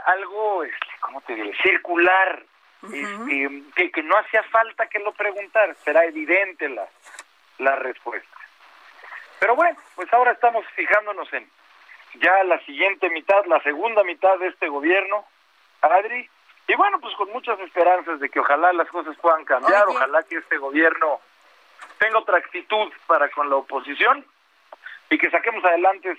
[0.06, 1.56] algo, este, ¿cómo te diré?
[1.62, 2.44] Circular,
[2.84, 6.88] este, que, que no hacía falta que lo preguntar, será evidente la,
[7.60, 8.38] la respuesta.
[9.40, 11.50] Pero bueno, pues ahora estamos fijándonos en
[12.16, 15.26] ya la siguiente mitad, la segunda mitad de este gobierno,
[15.82, 16.30] Adri,
[16.70, 20.38] y bueno, pues con muchas esperanzas de que ojalá las cosas puedan cambiar, ojalá que
[20.38, 21.20] este gobierno
[21.98, 24.24] tenga otra actitud para con la oposición
[25.10, 26.16] y que saquemos adelante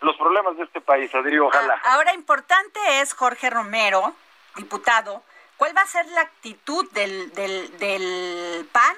[0.00, 1.78] los problemas de este país, Adri, ojalá.
[1.84, 4.14] Ah, ahora importante es Jorge Romero,
[4.56, 5.22] diputado,
[5.58, 8.96] ¿cuál va a ser la actitud del, del, del PAN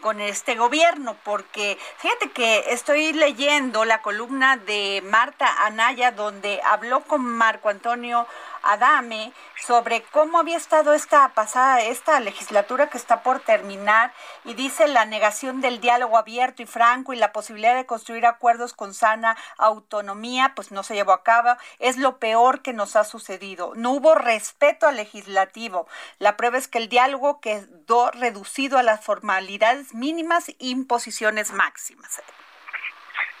[0.00, 7.00] con este gobierno, porque fíjate que estoy leyendo la columna de Marta Anaya donde habló
[7.00, 8.26] con Marco Antonio
[8.62, 14.12] Adame sobre cómo había estado esta pasada, esta legislatura que está por terminar
[14.44, 18.74] y dice la negación del diálogo abierto y franco y la posibilidad de construir acuerdos
[18.74, 23.04] con sana autonomía, pues no se llevó a cabo, es lo peor que nos ha
[23.04, 23.72] sucedido.
[23.74, 25.86] No hubo respeto al legislativo.
[26.18, 32.22] La prueba es que el diálogo quedó reducido a las formalidades mínimas e imposiciones máximas.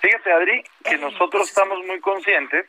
[0.00, 2.66] Fíjate, Adri, que nosotros estamos muy conscientes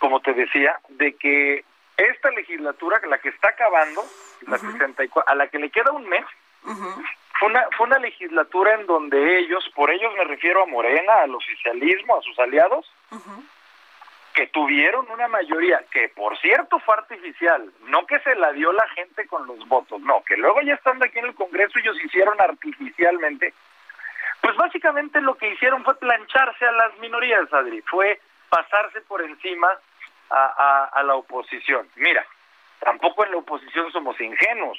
[0.00, 1.64] como te decía, de que
[1.96, 4.02] esta legislatura, la que está acabando,
[4.48, 4.58] la
[5.26, 6.24] a la que le queda un mes,
[7.38, 11.34] fue, una, fue una legislatura en donde ellos, por ellos me refiero a Morena, al
[11.34, 12.90] oficialismo, a sus aliados,
[14.32, 18.88] que tuvieron una mayoría, que por cierto fue artificial, no que se la dio la
[18.90, 22.40] gente con los votos, no, que luego ya estando aquí en el Congreso ellos hicieron
[22.40, 23.52] artificialmente,
[24.40, 29.68] pues básicamente lo que hicieron fue plancharse a las minorías, Adri, fue pasarse por encima
[30.30, 31.88] a, la oposición.
[31.96, 32.24] Mira,
[32.78, 34.78] tampoco en la oposición somos ingenuos.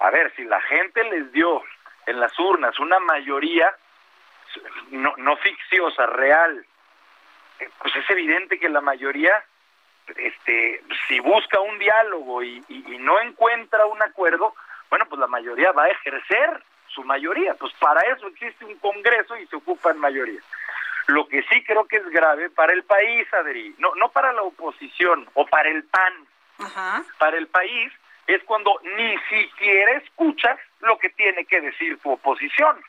[0.00, 1.62] A ver, si la gente les dio
[2.06, 3.74] en las urnas una mayoría
[4.90, 6.66] no, no ficciosa, real,
[7.58, 9.44] eh, pues es evidente que la mayoría,
[10.16, 14.54] este, si busca un diálogo y, y, no encuentra un acuerdo,
[14.90, 17.54] bueno, pues la mayoría va a ejercer su mayoría.
[17.54, 20.40] Pues para eso existe un Congreso y se ocupa en mayoría.
[21.08, 24.42] Lo que sí creo que es grave para el país, Adri, no, no para la
[24.42, 26.26] oposición o para el PAN,
[27.18, 27.92] para el país
[28.26, 32.80] es cuando ni siquiera escuchas lo que tiene que decir tu oposición,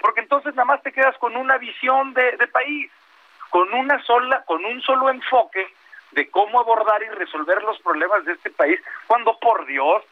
[0.00, 2.90] porque entonces nada más te quedas con una visión de, de país,
[3.50, 5.66] con una sola, con un solo enfoque
[6.12, 10.02] de cómo abordar y resolver los problemas de este país, cuando por Dios,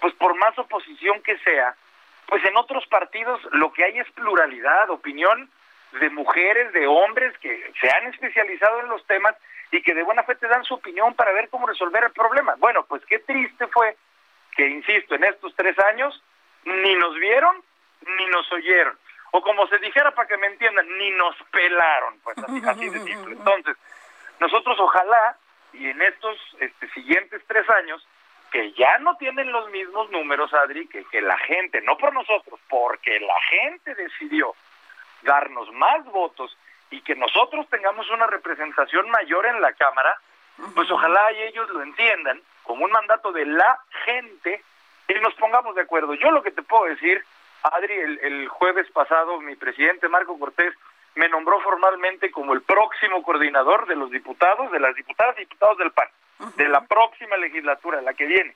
[0.00, 1.74] pues por más oposición que sea,
[2.26, 5.48] pues en otros partidos lo que hay es pluralidad, opinión
[5.92, 9.34] de mujeres, de hombres que se han especializado en los temas
[9.70, 12.54] y que de buena fe te dan su opinión para ver cómo resolver el problema.
[12.58, 13.96] Bueno, pues qué triste fue
[14.56, 16.22] que, insisto, en estos tres años
[16.64, 17.62] ni nos vieron
[18.18, 18.98] ni nos oyeron.
[19.32, 23.00] O como se dijera para que me entiendan, ni nos pelaron, pues así, así de
[23.00, 23.32] simple.
[23.38, 23.76] Entonces,
[24.38, 25.36] nosotros ojalá,
[25.72, 28.06] y en estos este, siguientes tres años,
[28.50, 32.60] que ya no tienen los mismos números, Adri, que, que la gente, no por nosotros,
[32.68, 34.54] porque la gente decidió
[35.26, 36.56] darnos más votos
[36.90, 40.18] y que nosotros tengamos una representación mayor en la Cámara,
[40.74, 44.62] pues ojalá y ellos lo entiendan como un mandato de la gente
[45.08, 46.14] y nos pongamos de acuerdo.
[46.14, 47.24] Yo lo que te puedo decir,
[47.62, 50.74] Adri, el, jueves pasado mi presidente Marco Cortés
[51.14, 55.78] me nombró formalmente como el próximo coordinador de los diputados, de las diputadas y diputados
[55.78, 56.08] del PAN,
[56.56, 58.54] de la próxima legislatura, la que viene.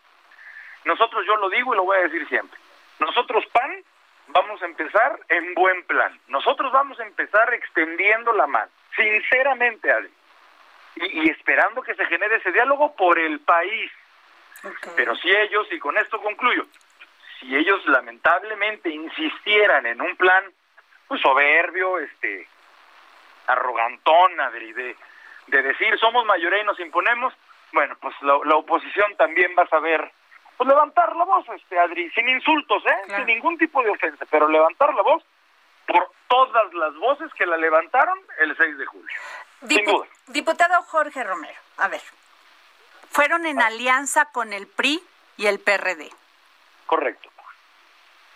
[0.85, 2.59] Nosotros, yo lo digo y lo voy a decir siempre,
[2.99, 3.83] nosotros PAN
[4.33, 6.18] vamos a empezar en buen plan.
[6.28, 10.11] Nosotros vamos a empezar extendiendo la mano, sinceramente, Adri,
[10.97, 13.91] y, esperando que se genere ese diálogo por el país.
[14.97, 16.66] Pero si ellos, y con esto concluyo,
[17.39, 20.45] si ellos lamentablemente insistieran en un plan
[21.09, 22.47] pues soberbio, este
[23.47, 24.97] arrogantón, Adri, de,
[25.47, 27.35] de decir somos mayoría y nos imponemos,
[27.72, 30.12] bueno, pues la, la oposición también va a saber
[30.61, 33.17] pues levantar la voz, este Adri, sin insultos, ¿eh?
[33.17, 35.25] Sin ningún tipo de ofensa, pero levantar la voz
[35.87, 39.17] por todas las voces que la levantaron el 6 de julio.
[39.67, 40.07] sin duda.
[40.27, 42.03] Diputado Jorge Romero, a ver,
[43.11, 45.03] fueron en alianza con el PRI
[45.39, 46.11] y el PRD.
[46.85, 47.31] Correcto.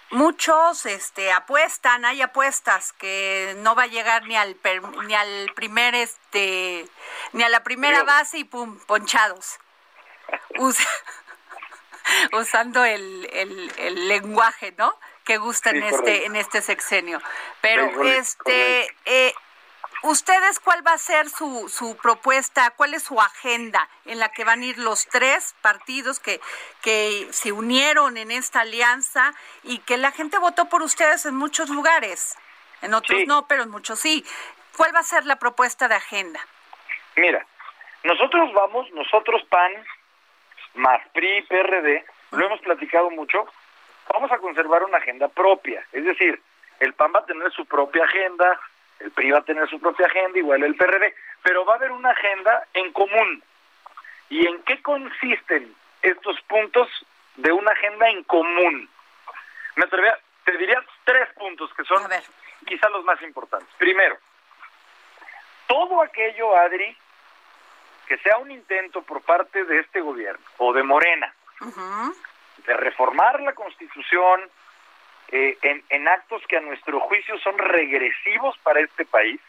[0.09, 4.57] Muchos este apuestan, hay apuestas que no va a llegar ni al
[5.07, 6.89] ni al primer este
[7.35, 9.59] ni a la primera base y pum, ponchados.
[12.33, 14.99] usando el, el, lenguaje, ¿no?
[15.25, 17.21] Que gusta en este en este sexenio.
[17.61, 19.33] Pero este eh,
[20.03, 24.45] ustedes cuál va a ser su, su propuesta, cuál es su agenda en la que
[24.45, 26.41] van a ir los tres partidos que
[26.83, 31.71] que se unieron en esta alianza y que la gente votó por ustedes en muchos
[31.71, 32.37] lugares.
[32.83, 34.25] En otros no, pero en muchos sí.
[34.77, 36.41] ¿Cuál va a ser la propuesta de agenda?
[37.17, 37.47] Mira,
[38.03, 39.73] nosotros vamos, nosotros PAN,
[40.75, 43.47] más PRI, PRD, lo hemos platicado mucho,
[44.13, 45.85] vamos a conservar una agenda propia.
[45.93, 46.41] Es decir,
[46.81, 48.61] el PAN va a tener su propia agenda,
[49.01, 51.93] el PRI va a tener su propia agenda, igual el PRD, pero va a haber
[51.93, 53.43] una agenda en común.
[54.31, 56.89] ¿Y en qué consisten estos puntos
[57.37, 58.89] de una agenda en común?
[59.77, 62.03] Me atrevería, te diría tres puntos que son
[62.67, 63.69] quizá los más importantes.
[63.79, 64.17] Primero,
[65.67, 66.97] todo aquello, Adri,
[68.07, 71.35] que sea un intento por parte de este gobierno o de Morena
[72.67, 74.41] de reformar la Constitución
[75.29, 79.41] eh, en, actos que a nuestro juicio son regresivos para este país,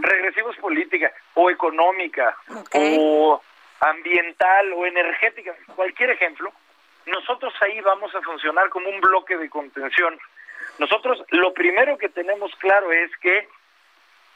[0.00, 2.36] regresivos política o económica
[2.72, 3.42] o
[3.80, 6.52] ambiental o energética, cualquier ejemplo,
[7.06, 10.18] nosotros ahí vamos a funcionar como un bloque de contención.
[10.78, 13.48] Nosotros lo primero que tenemos claro es que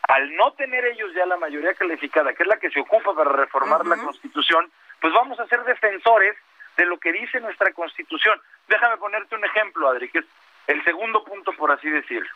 [0.09, 3.31] al no tener ellos ya la mayoría calificada, que es la que se ocupa para
[3.33, 6.37] reformar la Constitución, pues vamos a ser defensores
[6.77, 8.41] de lo que dice nuestra Constitución.
[8.69, 10.25] Déjame ponerte un ejemplo, Adri, que es
[10.67, 12.29] el segundo punto, por así decirlo.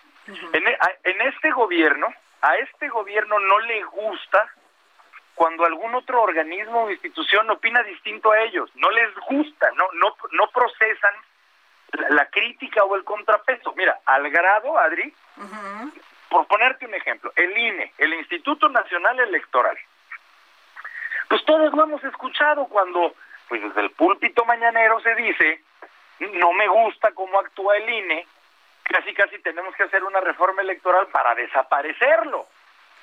[0.53, 2.09] E, en, este gobierno,
[2.43, 4.49] a este gobierno no le gusta
[5.35, 8.71] cuando algún otro organismo o institución opina distinto a ellos.
[8.77, 11.15] No les gusta, no, no, no procesan
[12.11, 13.73] la, crítica o el contrapeso.
[13.77, 15.13] Mira, al grado, Adri,
[16.29, 19.79] por ponerte un ejemplo, el INE, el Instituto Nacional Electoral.
[21.29, 23.15] Pues todos lo hemos escuchado cuando,
[23.49, 25.63] pues desde el púlpito mañanero se dice,
[26.21, 28.27] no me gusta cómo actúa el INE,
[28.85, 32.47] casi casi tenemos que hacer una reforma electoral para desaparecerlo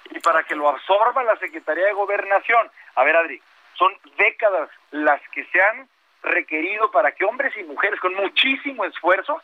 [0.09, 2.69] y para que lo absorba la Secretaría de Gobernación.
[2.95, 3.41] A ver, Adri,
[3.73, 5.87] son décadas las que se han
[6.23, 9.41] requerido para que hombres y mujeres con muchísimo esfuerzo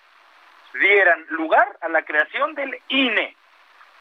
[0.73, 3.35] dieran lugar a la creación del INE,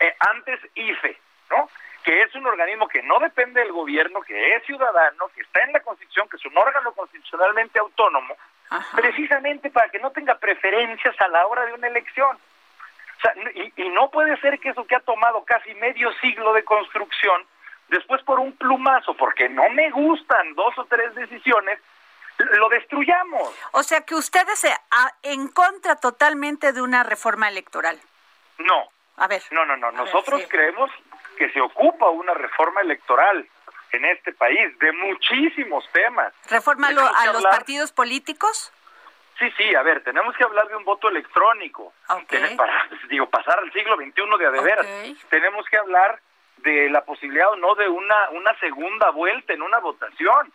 [0.01, 1.19] eh, antes IFE,
[1.51, 1.69] ¿no?
[2.03, 5.73] Que es un organismo que no depende del gobierno, que es ciudadano, que está en
[5.73, 8.35] la Constitución, que es un órgano constitucionalmente autónomo,
[8.95, 12.37] precisamente para que no tenga preferencias a la hora de una elección.
[12.37, 16.55] O sea, y, y no puede ser que eso que ha tomado casi medio siglo
[16.55, 17.45] de construcción,
[17.89, 21.79] después por un plumazo, porque no me gustan dos o tres decisiones,
[22.39, 23.55] lo destruyamos.
[23.73, 24.67] O sea que ustedes
[25.23, 28.01] en contra totalmente de una reforma electoral.
[28.59, 28.89] No,
[29.21, 29.43] a ver.
[29.51, 29.93] No, no, no.
[29.93, 30.91] Nosotros creemos
[31.37, 33.47] que se ocupa una reforma electoral
[33.93, 36.33] en este país de muchísimos temas.
[36.49, 38.73] ¿Reforma a los partidos políticos?
[39.39, 41.93] Sí, sí, a ver, tenemos que hablar de un voto electrónico.
[42.57, 44.87] Para, digo, pasar al siglo XXI de adeveras.
[45.29, 46.21] Tenemos que hablar
[46.59, 50.53] de la posibilidad o no de una, una segunda vuelta en una votación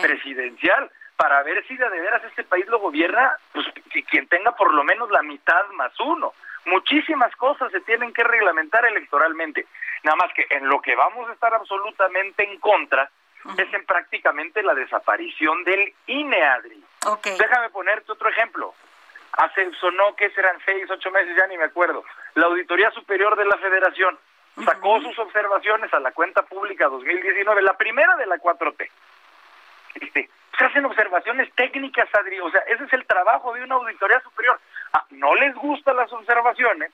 [0.00, 3.66] presidencial para ver si de adeveras este país lo gobierna pues,
[4.10, 6.32] quien tenga por lo menos la mitad más uno.
[6.66, 9.66] Muchísimas cosas se tienen que reglamentar electoralmente.
[10.04, 13.10] Nada más que en lo que vamos a estar absolutamente en contra
[13.58, 16.82] es en prácticamente la desaparición del INE, Adri.
[17.38, 18.74] Déjame ponerte otro ejemplo.
[19.32, 22.04] Hace, sonó que serán seis, ocho meses, ya ni me acuerdo.
[22.34, 24.18] La Auditoría Superior de la Federación
[24.64, 28.88] sacó sus observaciones a la cuenta pública 2019, la primera de la 4T.
[29.94, 30.28] Este,
[30.58, 34.60] se hacen observaciones técnicas, Adri, o sea, ese es el trabajo de una auditoría superior.
[34.92, 36.92] Ah, no les gustan las observaciones,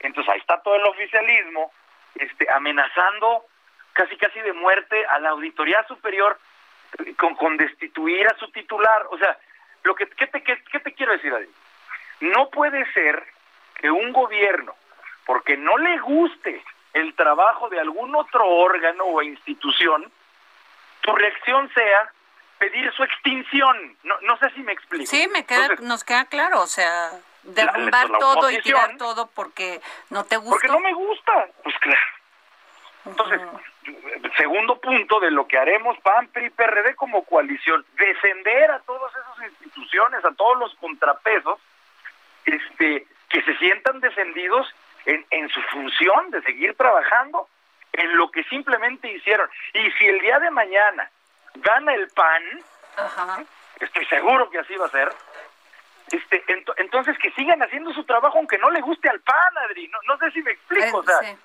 [0.00, 1.72] entonces ahí está todo el oficialismo
[2.14, 3.44] este, amenazando
[3.92, 6.38] casi casi de muerte a la auditoría superior
[7.16, 9.06] con, con destituir a su titular.
[9.10, 9.36] O sea,
[9.82, 11.50] lo que ¿qué te, qué, te quiero decir, Adri?
[12.20, 13.22] No puede ser
[13.76, 14.74] que un gobierno,
[15.26, 16.62] porque no le guste
[16.94, 20.10] el trabajo de algún otro órgano o institución,
[21.00, 22.12] tu reacción sea
[22.58, 23.96] pedir su extinción.
[24.02, 25.06] No, no sé si me explico.
[25.06, 27.10] Sí, me queda, nos queda claro, o sea,
[27.42, 29.80] derrumbar todo y tirar todo porque
[30.10, 30.50] no te gusta.
[30.50, 32.00] Porque no me gusta, pues claro.
[33.06, 33.40] Entonces,
[34.36, 39.50] segundo punto de lo que haremos PAN, PRI, PRD como coalición, defender a todas esas
[39.50, 41.58] instituciones, a todos los contrapesos,
[42.44, 44.74] este, que se sientan defendidos
[45.06, 47.48] en, en su función de seguir trabajando
[47.92, 49.48] en lo que simplemente hicieron.
[49.72, 51.10] Y si el día de mañana
[51.60, 52.42] gana el PAN,
[53.80, 55.08] estoy seguro que así va a ser,
[56.10, 56.44] este,
[56.78, 60.18] entonces que sigan haciendo su trabajo aunque no le guste al PAN, Adri, no, no
[60.18, 61.36] sé si me explico, o sea,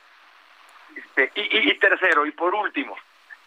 [0.95, 2.97] este, y, y, tercero, y por último,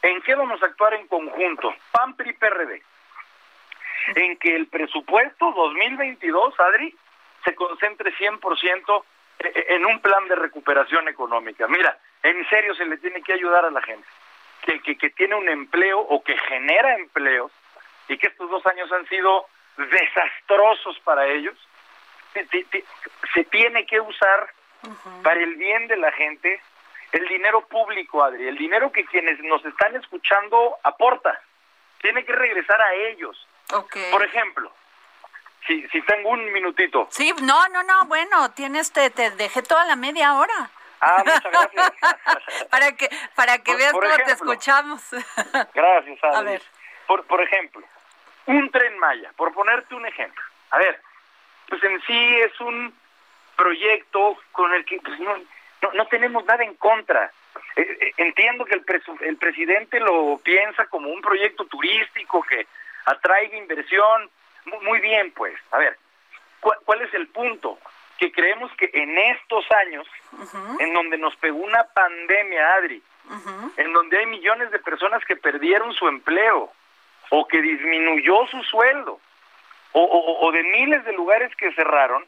[0.02, 1.74] ¿en qué vamos a actuar en conjunto?
[1.90, 2.82] PAN, PRI, PRD.
[4.14, 6.96] En que el presupuesto 2022, Adri,
[7.44, 9.04] se concentre 100%
[9.38, 11.66] e, e, en un plan de recuperación económica.
[11.66, 14.06] Mira, en serio se le tiene que ayudar a la gente
[14.66, 17.52] que, que, tiene un empleo o que genera empleos
[18.08, 19.46] y que estos dos años han sido
[19.76, 21.56] desastrosos para ellos,
[22.32, 24.52] se, tiene que usar
[25.22, 26.60] para el bien de la gente
[27.12, 31.40] el dinero público, Adri, el dinero que quienes nos están escuchando aporta,
[32.02, 33.46] tiene que regresar a ellos.
[34.10, 34.70] Por ejemplo,
[35.66, 37.08] si, si tengo un minutito.
[37.10, 40.70] Sí, no, no, no, bueno, tienes, te, te dejé toda la media hora.
[41.00, 41.92] Ah, muchas gracias.
[42.70, 45.02] para que, para que Por- veas por cómo te escuchamos.
[45.74, 46.36] Gracias, Adri.
[46.36, 46.62] A ver.
[47.06, 47.82] Por, por ejemplo,
[48.46, 50.42] un tren Maya, por ponerte un ejemplo.
[50.70, 51.00] A ver,
[51.68, 52.94] pues en sí es un
[53.56, 55.36] proyecto con el que pues, no,
[55.82, 57.30] no, no tenemos nada en contra.
[57.76, 62.66] Eh, eh, entiendo que el, presu- el presidente lo piensa como un proyecto turístico que
[63.04, 64.30] atraiga inversión.
[64.64, 65.54] Mu- Muy bien, pues.
[65.70, 65.96] A ver,
[66.60, 67.78] ¿cuál, cuál es el punto?
[68.18, 70.06] Que creemos que en estos años,
[70.80, 73.02] en donde nos pegó una pandemia, Adri,
[73.76, 76.72] en donde hay millones de personas que perdieron su empleo
[77.30, 79.20] o que disminuyó su sueldo
[79.92, 82.24] o, o- o de miles de lugares que cerraron,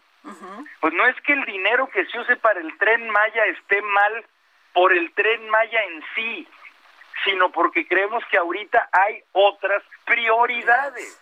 [0.80, 4.24] pues no es que el dinero que se use para el tren Maya esté mal
[4.74, 6.48] por el tren Maya en sí,
[7.24, 11.20] sino porque creemos que ahorita hay otras prioridades.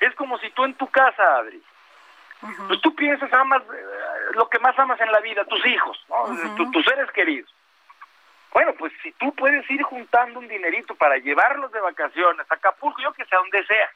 [0.00, 1.60] Es como si tú en tu casa, Adri,
[2.68, 3.84] pues tú piensas, amas eh,
[4.34, 6.54] lo que más amas en la vida, tus hijos, ¿no?
[6.56, 7.52] Tu- tus seres queridos.
[8.52, 13.00] Bueno, pues si tú puedes ir juntando un dinerito para llevarlos de vacaciones a Acapulco,
[13.02, 13.90] yo que sé, a donde sea.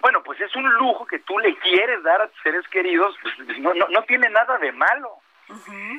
[0.00, 3.34] Bueno, pues es un lujo que tú le quieres dar a tus seres queridos, pues,
[3.58, 5.18] no, no, no tiene nada de malo.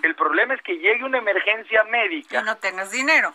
[0.04, 3.34] El problema es que llegue una emergencia médica y no tengas dinero.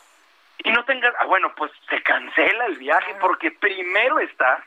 [0.59, 4.65] y no tengas, ah, bueno, pues se cancela el viaje porque primero está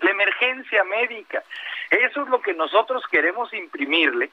[0.00, 1.42] la emergencia médica.
[1.90, 4.30] Eso es lo que nosotros queremos imprimirle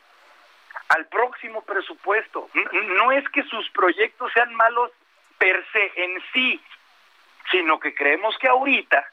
[0.89, 2.49] al próximo presupuesto.
[2.74, 4.91] No es que sus proyectos sean malos
[5.38, 6.62] per se en sí,
[7.49, 9.05] sino que creemos que ahorita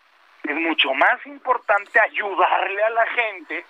[0.45, 3.65] es mucho más importante ayudarle a la gente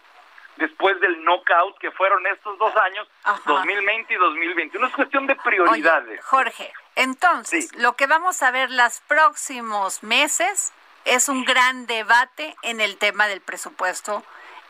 [0.56, 3.40] después del knockout que fueron estos dos años, Ajá.
[3.46, 4.86] 2020 y 2021.
[4.88, 6.24] Es cuestión de Oye, prioridades.
[6.24, 7.78] Jorge, entonces, Sí.
[7.78, 10.72] lo que vamos a ver los próximos meses
[11.04, 14.24] es un gran debate en el tema del presupuesto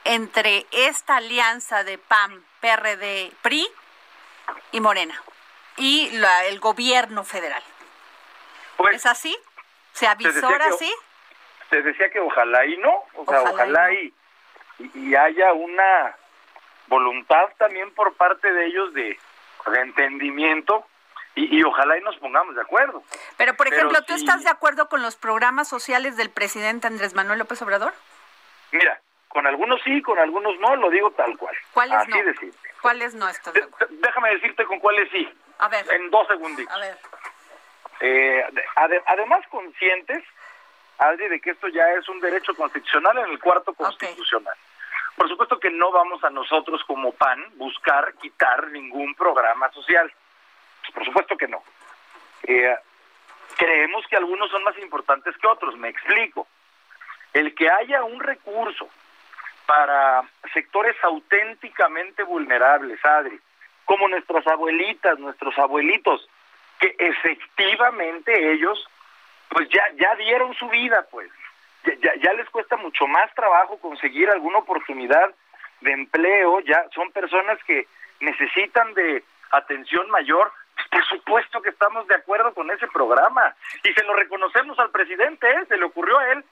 [0.05, 3.67] entre esta alianza de PAN, PRD, PRI
[4.73, 5.21] y Morena
[5.77, 7.63] y la- el gobierno federal.
[8.77, 9.37] Pues, ¿Es así?
[9.93, 10.93] ¿Se avisora así?
[11.71, 14.15] se decía que ojalá y no, o sea, Ojalá ojalá, y
[14.79, 16.17] y, y, y haya una
[16.87, 19.19] voluntad también por parte de ellos de,
[19.67, 20.87] de entendimiento
[21.39, 23.03] y, y ojalá y nos pongamos de acuerdo.
[23.37, 24.21] Pero, por Pero ejemplo, ¿tú sí.
[24.25, 27.93] estás de acuerdo con los programas sociales del presidente Andrés Manuel López Obrador?
[28.73, 31.55] Mira, con algunos sí, con algunos no, lo digo tal cual.
[31.73, 32.17] ¿Cuáles Así no?
[32.25, 32.71] de simple.
[32.83, 33.95] ¿Cuáles no estás de De- acuerdo?
[33.95, 35.29] de- déjame decirte con cuáles sí,
[35.59, 36.75] A ver, en dos segunditos.
[36.75, 36.97] a ver.
[38.01, 40.23] Eh, de- ade- además conscientes,
[40.99, 44.57] Adri, de que esto ya es un derecho constitucional en el cuarto constitucional.
[45.17, 50.13] Por supuesto que no vamos a nosotros como PAN buscar quitar ningún programa social.
[50.93, 51.63] Por supuesto que no.
[52.45, 52.77] Eh,
[53.57, 55.77] creemos que algunos son más importantes que otros.
[55.77, 56.47] Me explico.
[57.33, 58.89] El que haya un recurso
[59.67, 60.23] para
[60.55, 63.39] sectores auténticamente vulnerables, Adri,
[63.85, 66.27] como nuestras abuelitas, nuestros abuelitos,
[66.79, 68.87] que efectivamente ellos
[69.49, 71.31] pues ya ya dieron su vida pues
[71.85, 75.35] ya, ya, ya les cuesta mucho más trabajo conseguir alguna oportunidad
[75.81, 77.87] de empleo ya son personas que
[78.21, 83.93] necesitan de atención mayor Pues, por supuesto que estamos de acuerdo con ese programa y
[83.93, 85.65] se lo reconocemos al presidente ¿eh?
[85.67, 86.45] se le ocurrió a él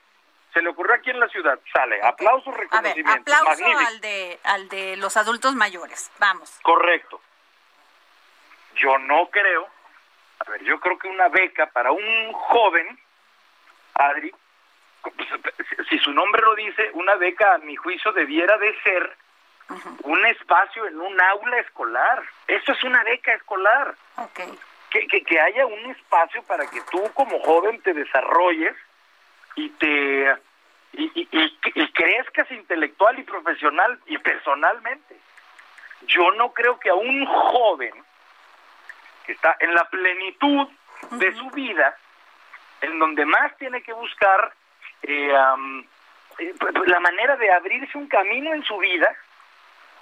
[0.52, 4.38] se le ocurrió aquí en la ciudad sale aplausos A ver, aplauso magnífico al de,
[4.42, 6.10] al de los adultos mayores.
[6.18, 6.58] Vamos.
[6.62, 7.20] Correcto.
[8.74, 9.68] Yo no creo,
[10.38, 12.98] a ver, yo creo que una beca para un joven,
[13.94, 14.32] Adri,
[15.02, 15.28] pues,
[15.90, 19.16] si su nombre lo dice, una beca a mi juicio debiera de ser
[20.04, 22.22] un espacio en un aula escolar.
[22.46, 23.94] Eso es una beca escolar.
[24.90, 28.74] Que, que, que haya un espacio para que tú como joven te desarrolles
[29.56, 30.34] y te
[30.92, 35.16] y, y- y- y crezcas intelectual y profesional y personalmente.
[36.02, 37.92] Yo no creo que a un joven
[39.26, 40.68] que está en la plenitud
[41.10, 41.96] de su vida,
[42.80, 44.52] en donde más tiene que buscar
[45.02, 45.34] eh,
[46.38, 49.14] eh, pues, pues, la manera de abrirse un camino en su vida,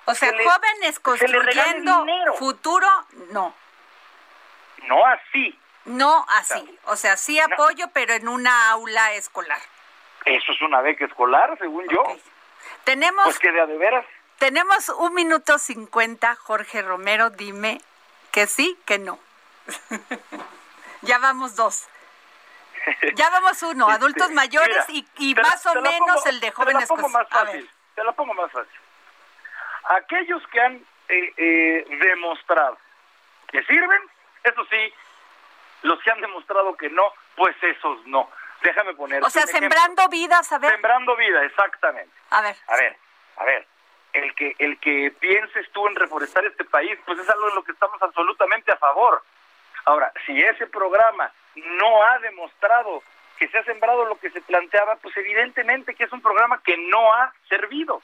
[0.07, 2.05] O sea, Se le- jóvenes construyendo
[2.39, 2.89] futuro,
[3.33, 3.55] no.
[4.89, 5.59] no así.
[5.87, 6.79] No así.
[6.85, 9.61] O sea, sí apoyo, pero en una aula escolar.
[10.25, 12.03] Eso es una beca escolar, según yo.
[12.85, 14.05] Tenemos, Pues que de de veras.
[14.39, 17.81] tenemos un minuto cincuenta, Jorge Romero, dime
[18.31, 19.19] que sí, que no.
[21.03, 21.87] ya vamos dos.
[23.15, 26.01] Ya vamos uno, adultos mayores Este, Mira, y, y te la- más o te menos
[26.23, 26.83] pongo- el de Te jóvenes.
[26.83, 27.71] la pongo más fácil.
[27.95, 28.81] Te la pongo más fácil.
[29.85, 30.77] Aquellos que han
[31.09, 32.79] eh, eh, demostrado
[33.49, 34.01] que sirven,
[34.43, 34.95] eso sí,
[35.83, 38.29] los que han demostrado que no, pues esos no.
[38.63, 39.23] Déjame poner.
[39.23, 42.11] o sea, sembrando vidas, a ver, Sembrando vida, exactamente.
[42.31, 42.57] a ver.
[42.67, 42.97] A ver,
[43.37, 43.67] a ver.
[44.15, 47.63] el que el que pienses tú en reforestar este país, pues es algo en lo
[47.63, 49.23] que estamos absolutamente a favor.
[49.85, 53.03] Ahora, si ese programa no ha demostrado
[53.39, 56.77] que se ha sembrado lo que se planteaba, pues evidentemente que es un programa que
[56.77, 58.01] no ha servido.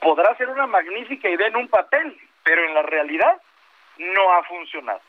[0.00, 3.40] Podrá ser una magnífica idea en un papel, pero en la realidad
[3.98, 5.00] no ha funcionado.